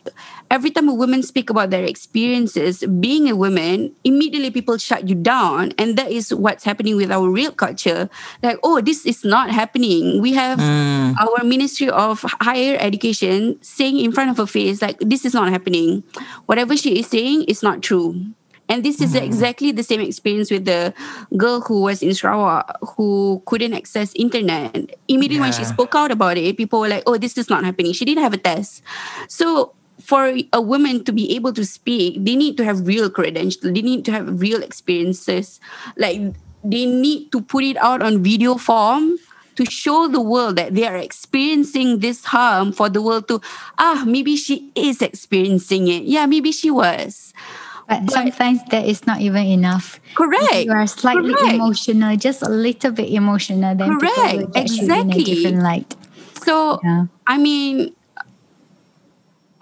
[0.52, 5.16] every time a woman speak about their experiences being a woman immediately people shut you
[5.16, 5.72] down.
[5.80, 8.10] And that is what's happening with our real culture.
[8.44, 10.22] Like oh this is not happening.
[10.22, 11.16] We have mm.
[11.18, 15.50] our ministry of higher education saying in front of her face like this is not
[15.50, 16.04] happening.
[16.46, 18.20] Whatever she is saying is not true.
[18.68, 19.22] And this is mm.
[19.22, 20.94] exactly the same experience with the
[21.36, 24.96] girl who was in Sarawak who couldn't access internet.
[25.08, 27.92] Immediately when she spoke out about it, people were like, "Oh, this is not happening."
[27.92, 28.82] She didn't have a test.
[29.28, 33.62] So for a woman to be able to speak, they need to have real credentials.
[33.74, 35.60] They need to have real experiences.
[35.98, 36.20] Like
[36.64, 39.18] they need to put it out on video form
[39.56, 43.42] to show the world that they are experiencing this harm for the world to
[43.78, 46.04] ah maybe she is experiencing it.
[46.04, 47.34] Yeah, maybe she was.
[47.90, 50.00] But, sometimes that is not even enough.
[50.16, 50.44] Correct.
[50.54, 51.56] If you are slightly Correct.
[51.56, 54.16] emotional, just a little bit emotional, then Correct.
[54.34, 55.24] will judge you in Exactly.
[55.24, 55.96] different light.
[56.46, 57.06] So Yeah.
[57.28, 57.94] I mean,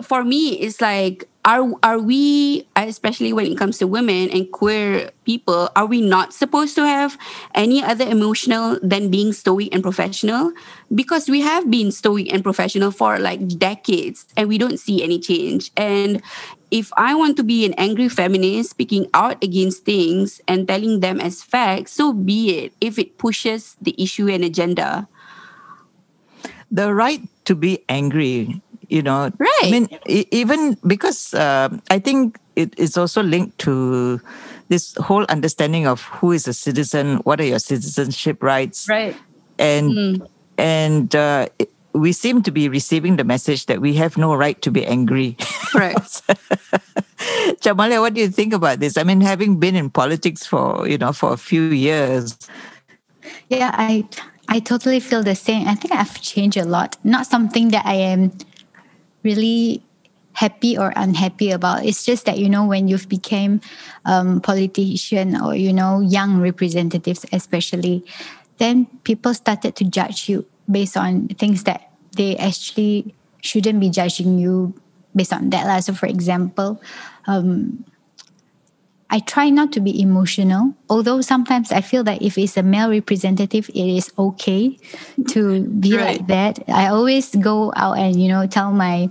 [0.01, 5.11] for me, it's like, are are we, especially when it comes to women and queer
[5.23, 7.17] people, are we not supposed to have
[7.55, 10.51] any other emotional than being stoic and professional?
[10.93, 15.19] Because we have been stoic and professional for like decades, and we don't see any
[15.19, 15.71] change.
[15.77, 16.21] And
[16.71, 21.19] if I want to be an angry feminist speaking out against things and telling them
[21.19, 22.73] as facts, so be it.
[22.79, 25.07] If it pushes the issue and agenda.
[26.71, 32.37] the right to be angry you know right i mean even because uh, i think
[32.55, 34.19] it is also linked to
[34.69, 39.15] this whole understanding of who is a citizen what are your citizenship rights Right.
[39.57, 40.21] and
[40.57, 44.61] and uh, it- we seem to be receiving the message that we have no right
[44.61, 45.37] to be angry
[45.73, 45.97] Right.
[47.61, 48.97] Jamalia, what do you think about this?
[48.97, 52.37] I mean, having been in politics for you know for a few years,
[53.49, 54.05] Yeah, I
[54.47, 55.67] I totally feel the same.
[55.67, 56.97] I think I've changed a lot.
[57.03, 58.31] Not something that I am
[59.23, 59.83] really
[60.33, 61.85] happy or unhappy about.
[61.85, 63.61] It's just that you know when you've became
[64.05, 68.05] um, politician or you know young representatives, especially,
[68.57, 74.37] then people started to judge you based on things that they actually shouldn't be judging
[74.37, 74.73] you
[75.15, 75.65] based on that.
[75.65, 75.79] lah.
[75.79, 76.81] So, for example,
[79.11, 82.89] I try not to be emotional, although sometimes I feel that if it's a male
[82.91, 84.77] representative, it is okay
[85.29, 86.21] to be Right.
[86.21, 86.59] like that.
[86.69, 89.09] I always go out and, you know, tell my,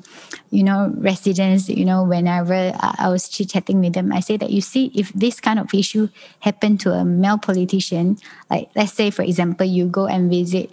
[0.50, 4.50] you know, residents, you know, whenever I was chit chatting with them, I say that
[4.50, 6.08] you see, if this kind of issue
[6.40, 8.18] happened to a male politician,
[8.50, 10.70] like let's say, for example, you go and visit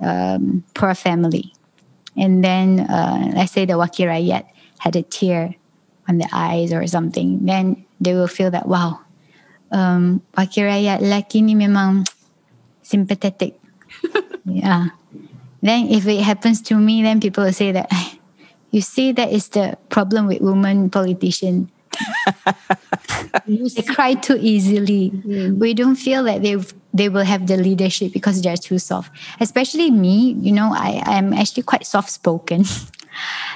[0.00, 1.52] um, poor family,
[2.16, 4.44] and then uh, let's say the Wakil Rakyat
[4.78, 5.54] had a tear
[6.08, 9.00] on the eyes or something, then they will feel that wow,
[9.70, 12.08] um, Wakil Rakyat lelaki ni memang
[12.82, 13.60] sympathetic.
[14.44, 14.96] yeah.
[15.60, 17.90] Then if it happens to me, then people will say that,
[18.70, 21.70] you see, that is the problem with women politician.
[23.46, 25.10] they cry too easily.
[25.50, 26.56] We don't feel that they
[26.94, 29.10] they will have the leadership because they're too soft.
[29.40, 32.64] Especially me, you know, I I'm actually quite soft spoken.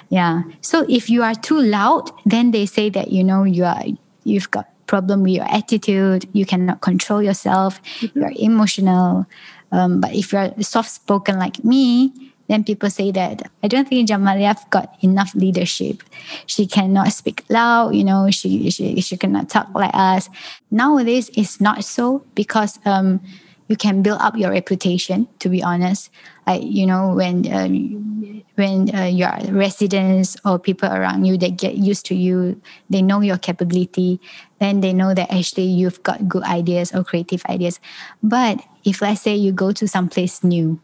[0.08, 0.42] Yeah.
[0.60, 3.82] So if you are too loud, then they say that you know you are
[4.24, 6.28] you've got problem with your attitude.
[6.32, 7.80] You cannot control yourself.
[8.14, 9.26] You're emotional.
[9.72, 12.12] Um, but if you're soft spoken like me,
[12.48, 16.02] then people say that I don't think Jamalia's got enough leadership.
[16.44, 20.28] She cannot speak loud, you know, she she, she cannot talk like us.
[20.70, 23.20] Nowadays it's not so because um,
[23.68, 26.10] you can build up your reputation, to be honest.
[26.46, 31.76] Like, you know, when um, when uh, your residents or people around you they get
[31.76, 32.60] used to you,
[32.90, 34.20] they know your capability,
[34.58, 37.80] then they know that actually you've got good ideas or creative ideas.
[38.22, 40.80] But if let's say you go to some place new,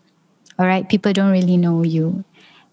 [0.58, 2.24] all right people don't really know you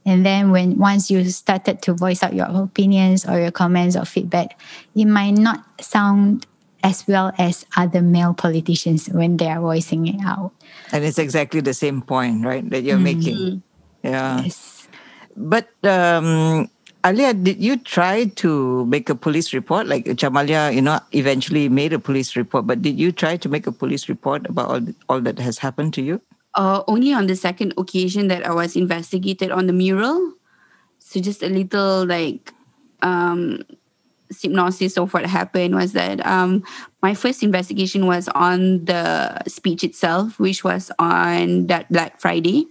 [0.05, 4.05] and then when once you started to voice out your opinions or your comments or
[4.05, 4.59] feedback
[4.95, 6.45] it might not sound
[6.85, 10.53] as well as other male politicians when they are voicing it out
[10.93, 13.63] and it's exactly the same point, right, that you're making.
[14.05, 14.45] Yeah.
[14.45, 14.87] yes
[15.35, 16.69] But um,
[17.01, 19.87] Alia, did you try to make a police report?
[19.87, 22.69] Like Jamalia, you know, eventually made a police report.
[22.69, 25.93] But did you try to make a police report about all, all that has happened
[25.95, 26.21] to you?
[26.55, 30.33] uh, only on the second occasion that I was investigated on the mural.
[30.99, 32.51] So just a little like
[33.01, 33.61] um,
[34.35, 36.63] synopsis of what happened was that um,
[37.01, 42.67] my first investigation was on the speech itself, which was on that Black Friday.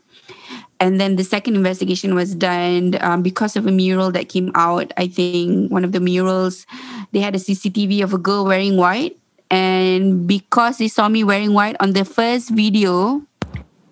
[0.80, 4.92] And then the second investigation was done um, because of a mural that came out.
[4.96, 6.66] I think one of the murals,
[7.12, 9.16] they had a CCTV of a girl wearing white.
[9.50, 13.22] And because they saw me wearing white on the first video,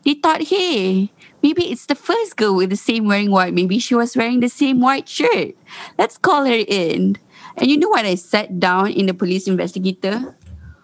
[0.04, 1.12] they thought, hey,
[1.42, 3.54] maybe it's the first girl with the same wearing white.
[3.54, 5.54] Maybe she was wearing the same white shirt.
[5.98, 7.16] Let's call her in.
[7.56, 10.36] And you know what I sat down in the police investigator?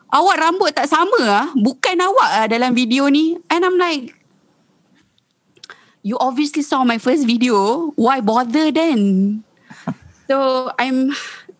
[0.08, 1.46] Awak rambut tak sama ah.
[1.52, 3.36] Bukan awak ah dalam video ni.
[3.52, 4.16] And I'm like,
[6.00, 7.92] you obviously saw my first video.
[7.96, 9.44] Why bother then?
[10.28, 11.12] so I'm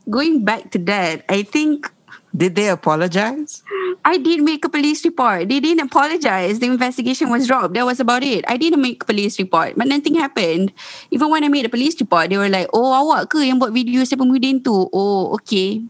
[0.08, 1.28] going back to that.
[1.28, 1.92] I think
[2.38, 3.66] Did they apologize?
[4.06, 5.50] I did make a police report.
[5.50, 6.62] They didn't apologize.
[6.62, 7.74] The investigation was dropped.
[7.74, 8.46] That was about it.
[8.46, 9.74] I didn't make a police report.
[9.74, 10.70] But nothing happened.
[11.10, 13.74] Even when I made a police report, they were like, oh awak ke yang buat
[13.74, 14.86] video saya pemudin tu?
[14.94, 15.82] Oh okay.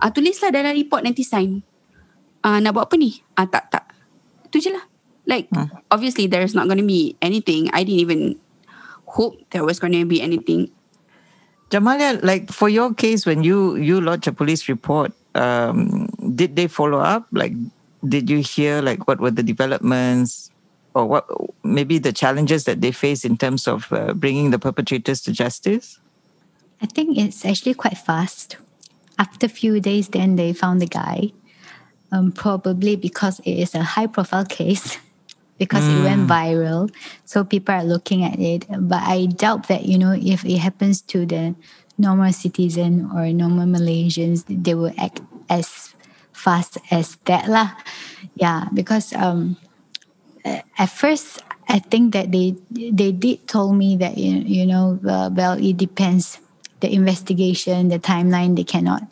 [0.00, 1.60] Ah, tulislah dalam report nanti sign.
[2.40, 3.20] Ah, nak buat apa ni?
[3.36, 3.92] Ah, tak, tak.
[4.48, 4.88] Itu je lah.
[5.22, 5.46] Like,
[5.94, 7.70] obviously there's not going to be anything.
[7.70, 8.20] I didn't even
[9.06, 10.74] hope there was going to be anything.
[11.70, 16.68] Jamalia, like for your case, when you you lodge a police report, um, did they
[16.68, 17.26] follow up?
[17.32, 17.52] Like,
[18.06, 20.50] did you hear like what were the developments,
[20.94, 21.26] or what
[21.62, 25.98] maybe the challenges that they face in terms of uh, bringing the perpetrators to justice?
[26.82, 28.56] I think it's actually quite fast.
[29.18, 31.32] After a few days, then they found the guy.
[32.10, 34.98] Um, probably because it is a high profile case,
[35.58, 36.00] because mm.
[36.00, 36.92] it went viral.
[37.24, 38.66] So people are looking at it.
[38.68, 41.54] But I doubt that, you know, if it happens to the
[41.98, 45.94] normal citizen or normal Malaysians, they will act as
[46.32, 47.48] fast as that.
[47.48, 47.76] Lah.
[48.34, 49.56] Yeah, because um,
[50.44, 55.56] at first, I think that they they did told me that you, you know well
[55.56, 56.38] it depends
[56.80, 59.06] the investigation the timeline they cannot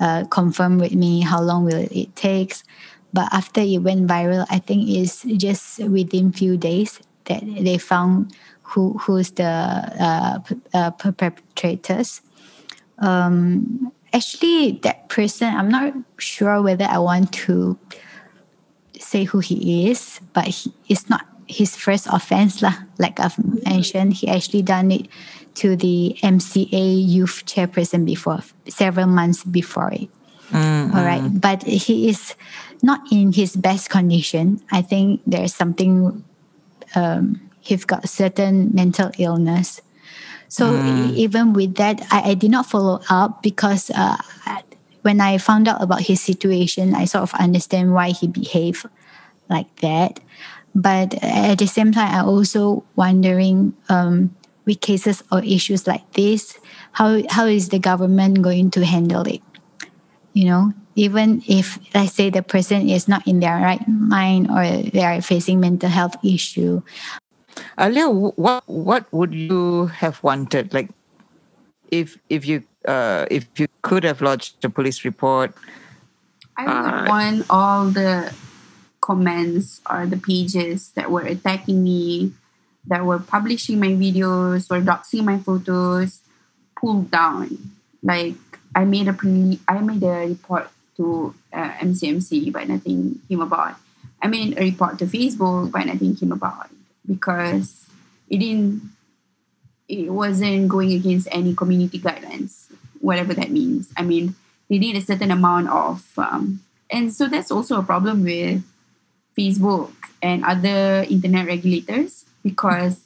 [0.00, 2.64] uh, confirm with me how long will it takes
[3.12, 8.32] but after it went viral i think it's just within few days that they found
[8.62, 10.38] who who's the uh,
[10.72, 12.22] uh, perpetrators
[12.98, 17.78] um, actually that person i'm not sure whether i want to
[18.98, 22.74] say who he is but he, it's not his first offense lah.
[22.98, 25.06] like i've mentioned he actually done it
[25.56, 30.08] to the MCA youth chairperson before, several months before it.
[30.52, 30.96] Mm-hmm.
[30.96, 31.40] All right.
[31.40, 32.34] But he is
[32.82, 34.60] not in his best condition.
[34.70, 36.22] I think there's something,
[36.94, 39.80] um, he's got certain mental illness.
[40.48, 41.14] So mm.
[41.14, 44.16] even with that, I, I, did not follow up because uh,
[45.02, 48.86] when I found out about his situation, I sort of understand why he behaved
[49.48, 50.20] like that.
[50.74, 54.36] But at the same time, I also wondering um,
[54.66, 56.58] with cases or issues like this
[56.92, 59.40] how how is the government going to handle it
[60.34, 64.66] you know even if let's say the person is not in their right mind or
[64.90, 66.82] they are facing mental health issue
[67.78, 70.90] Alia, what what would you have wanted like
[71.90, 75.54] if if you uh, if you could have lodged a police report
[76.56, 78.32] i would uh, want all the
[79.06, 82.32] comments or the pages that were attacking me
[82.86, 86.22] that were publishing my videos or doxing my photos
[86.78, 87.58] pulled down.
[88.02, 88.38] Like
[88.74, 93.76] I made a pre I made a report to uh, MCMC, but nothing came about.
[94.22, 96.70] I made a report to Facebook, but nothing came about
[97.06, 97.86] because
[98.28, 98.82] it didn't.
[99.88, 102.66] It wasn't going against any community guidelines,
[103.00, 103.92] whatever that means.
[103.96, 104.34] I mean,
[104.68, 108.64] they need a certain amount of, um, and so that's also a problem with
[109.38, 113.00] Facebook and other internet regulators because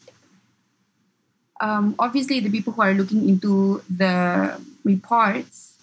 [1.61, 5.77] um, obviously the people who are looking into the reports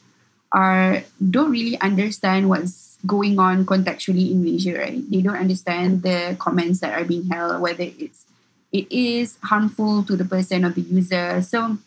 [0.51, 5.03] are don't really understand what's going on contextually in Malaysia, right?
[5.09, 8.25] They don't understand the comments that are being held, whether it's
[8.71, 11.41] it is harmful to the person or the user.
[11.41, 11.77] So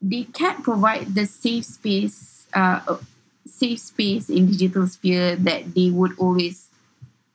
[0.00, 2.98] they can't provide the safe space, uh,
[3.46, 6.68] safe space in digital sphere that they would always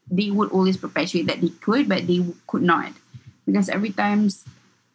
[0.09, 2.93] they would always perpetuate that they could, but they could not
[3.45, 4.29] because every time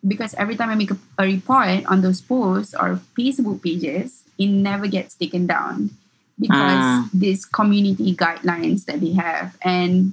[0.06, 4.48] because every time I make a, a report on those posts or Facebook pages, it
[4.48, 5.90] never gets taken down
[6.38, 7.08] because uh.
[7.14, 10.12] these community guidelines that they have and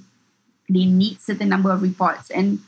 [0.68, 2.30] they need certain number of reports.
[2.30, 2.60] And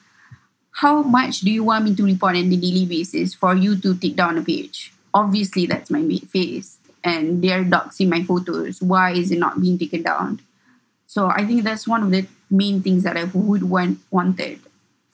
[0.73, 3.95] how much do you want me to report on a daily basis for you to
[3.97, 4.93] take down a page?
[5.13, 8.83] Obviously that's my face and they're doxing my photos.
[8.83, 10.41] Why is it not being taken down?
[11.15, 14.59] So i think that's one of the main things that i would want wanted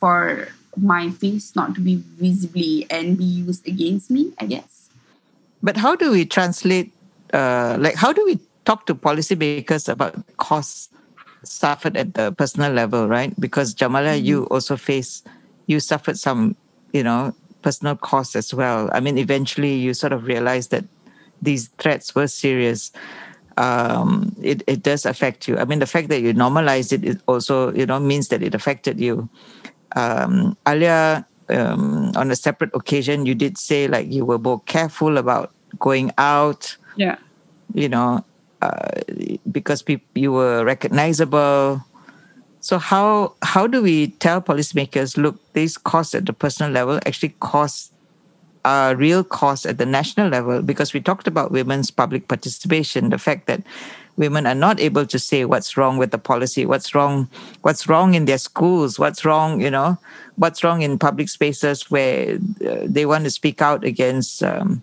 [0.00, 4.88] for my face not to be visibly and be used against me, I guess.
[5.62, 6.92] But how do we translate,
[7.32, 10.88] uh, like, how do we talk to policymakers about costs
[11.42, 13.38] suffered at the personal level, right?
[13.38, 14.26] Because Jamalia, mm-hmm.
[14.26, 15.22] you also face,
[15.66, 16.56] you suffered some,
[16.92, 18.88] you know, personal costs as well.
[18.92, 20.84] I mean, eventually you sort of realized that
[21.42, 22.92] these threats were serious.
[23.56, 25.58] Um, it, it does affect you.
[25.58, 28.54] I mean, the fact that you normalized it, it also, you know, means that it
[28.54, 29.28] affected you
[29.96, 35.18] um, Alia, um, on a separate occasion, you did say like you were more careful
[35.18, 36.76] about going out.
[36.96, 37.16] Yeah.
[37.74, 38.24] You know,
[38.62, 39.00] uh,
[39.50, 41.84] because pe- you were recognizable.
[42.60, 47.34] So how how do we tell policymakers, look, these costs at the personal level actually
[47.40, 47.92] cost
[48.64, 50.62] a real cost at the national level?
[50.62, 53.62] Because we talked about women's public participation, the fact that
[54.20, 57.28] women are not able to say what's wrong with the policy what's wrong
[57.62, 59.98] what's wrong in their schools what's wrong you know
[60.36, 64.82] what's wrong in public spaces where uh, they want to speak out against um,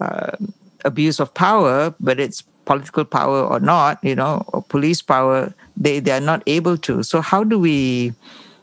[0.00, 0.36] uh,
[0.84, 6.00] abuse of power but it's political power or not you know or police power they
[6.00, 7.02] they are not able to.
[7.02, 8.12] So how do we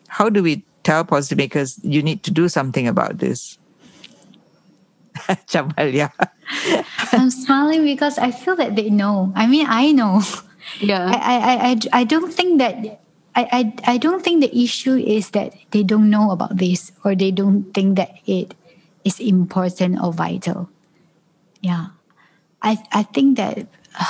[0.08, 3.58] how do we tell policymakers you need to do something about this
[5.48, 6.12] Jamalia.
[7.12, 9.32] I'm smiling because I feel that they know.
[9.36, 10.22] I mean, I know.
[10.80, 11.06] Yeah.
[11.06, 13.02] I, I, I, I don't think that
[13.36, 17.16] I, I, I don't think the issue is that they don't know about this or
[17.16, 18.56] they don't think that it
[19.04, 20.70] is important or vital.
[21.62, 21.88] Yeah.
[22.62, 23.68] I, I think that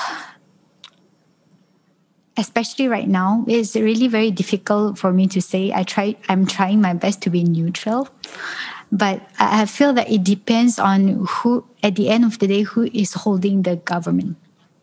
[2.37, 6.81] especially right now it's really very difficult for me to say i try i'm trying
[6.81, 8.09] my best to be neutral
[8.95, 12.83] but i feel that it depends on who at the end of the day who
[12.93, 14.37] is holding the government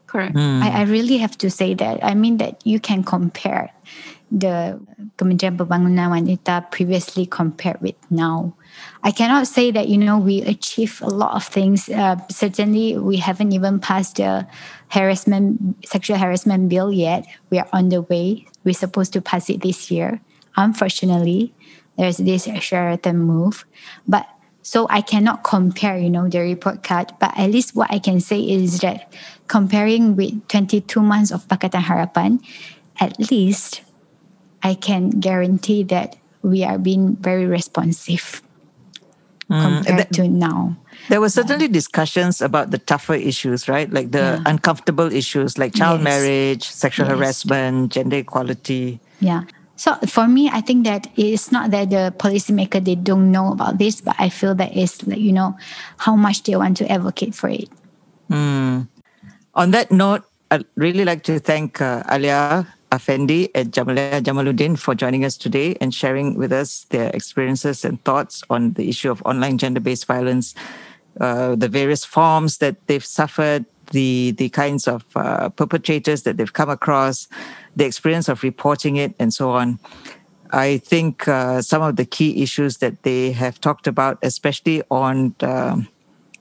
[0.06, 0.36] Correct.
[0.36, 3.72] I, I really have to say that i mean that you can compare
[4.32, 4.80] the
[5.20, 8.56] Kementerian Pembangunan Wanita previously compared with now.
[9.04, 11.88] I cannot say that you know we achieve a lot of things.
[11.88, 14.48] Uh, certainly, we haven't even passed the
[14.88, 17.26] harassment, sexual harassment bill yet.
[17.50, 18.46] We are on the way.
[18.64, 20.20] We're supposed to pass it this year.
[20.56, 21.52] Unfortunately,
[21.98, 23.64] there's this Sheraton move,
[24.08, 24.26] but
[24.62, 27.12] so I cannot compare, you know, the report card.
[27.18, 29.12] But at least what I can say is that
[29.48, 32.38] comparing with 22 months of Pakatan Harapan,
[33.00, 33.82] at least
[34.62, 38.40] I can guarantee that we are being very responsive
[39.50, 40.76] mm, compared that- to now.
[41.08, 43.90] There were certainly discussions about the tougher issues, right?
[43.92, 44.42] Like the Yeah.
[44.46, 46.04] uncomfortable issues like child Yes.
[46.04, 47.16] marriage, sexual Yes.
[47.18, 49.00] harassment, gender equality.
[49.18, 49.42] Yeah.
[49.82, 53.78] So for me, I think that it's not that the policymaker they don't know about
[53.78, 55.58] this, but I feel that it's like you know
[55.98, 57.66] how much they want to advocate for it.
[58.30, 58.86] On
[59.74, 60.22] that note,
[60.52, 65.74] I'd really like to thank uh, Alia Afendi and Jamalia Jamaluddin for joining us today
[65.80, 70.54] and sharing with us their experiences and thoughts on the issue of online gender-based violence,
[71.18, 76.52] uh, the various forms that they've suffered, the the kinds of uh, perpetrators that they've
[76.52, 77.26] come across,
[77.76, 79.78] the experience of reporting it, and so on.
[80.52, 85.34] I think uh, some of the key issues that they have talked about, especially on
[85.40, 85.88] um,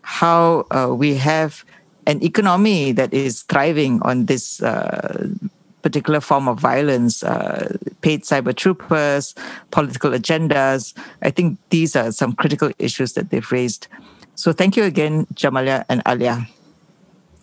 [0.02, 1.64] how uh, we have
[2.08, 5.28] an economy that is thriving on this uh,
[5.82, 9.34] particular form of violence, uh, paid cyber troopers,
[9.72, 10.94] political agendas.
[11.22, 13.88] I think these are some critical issues that they've raised.
[14.36, 16.48] So thank you again, Jamalia and Alia.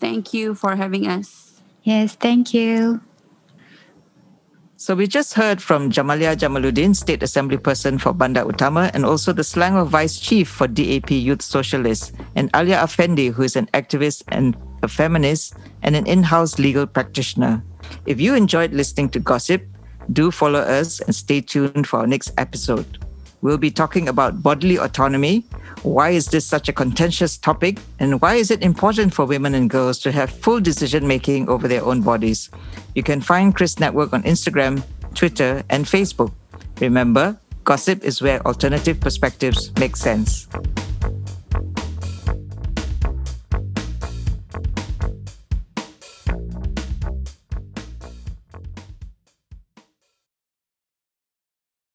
[0.00, 1.60] Thank you for having us.
[1.82, 3.00] Yes, thank you.
[4.80, 9.32] So we just heard from Jamalia Jamaluddin, State Assembly Person for Bandar Utama, and also
[9.32, 14.22] the Selangor Vice Chief for DAP Youth Socialists, and Alia Afendi, who is an activist
[14.28, 17.60] and a feminist and an in-house legal practitioner.
[18.06, 19.66] If you enjoyed listening to gossip,
[20.12, 23.04] do follow us and stay tuned for our next episode.
[23.40, 25.44] We'll be talking about bodily autonomy.
[25.82, 27.78] Why is this such a contentious topic?
[28.00, 31.68] And why is it important for women and girls to have full decision making over
[31.68, 32.50] their own bodies?
[32.94, 34.82] You can find KRYSS Network on Instagram,
[35.14, 36.32] Twitter, and Facebook.
[36.80, 40.48] Remember, gossip is where alternative perspectives make sense.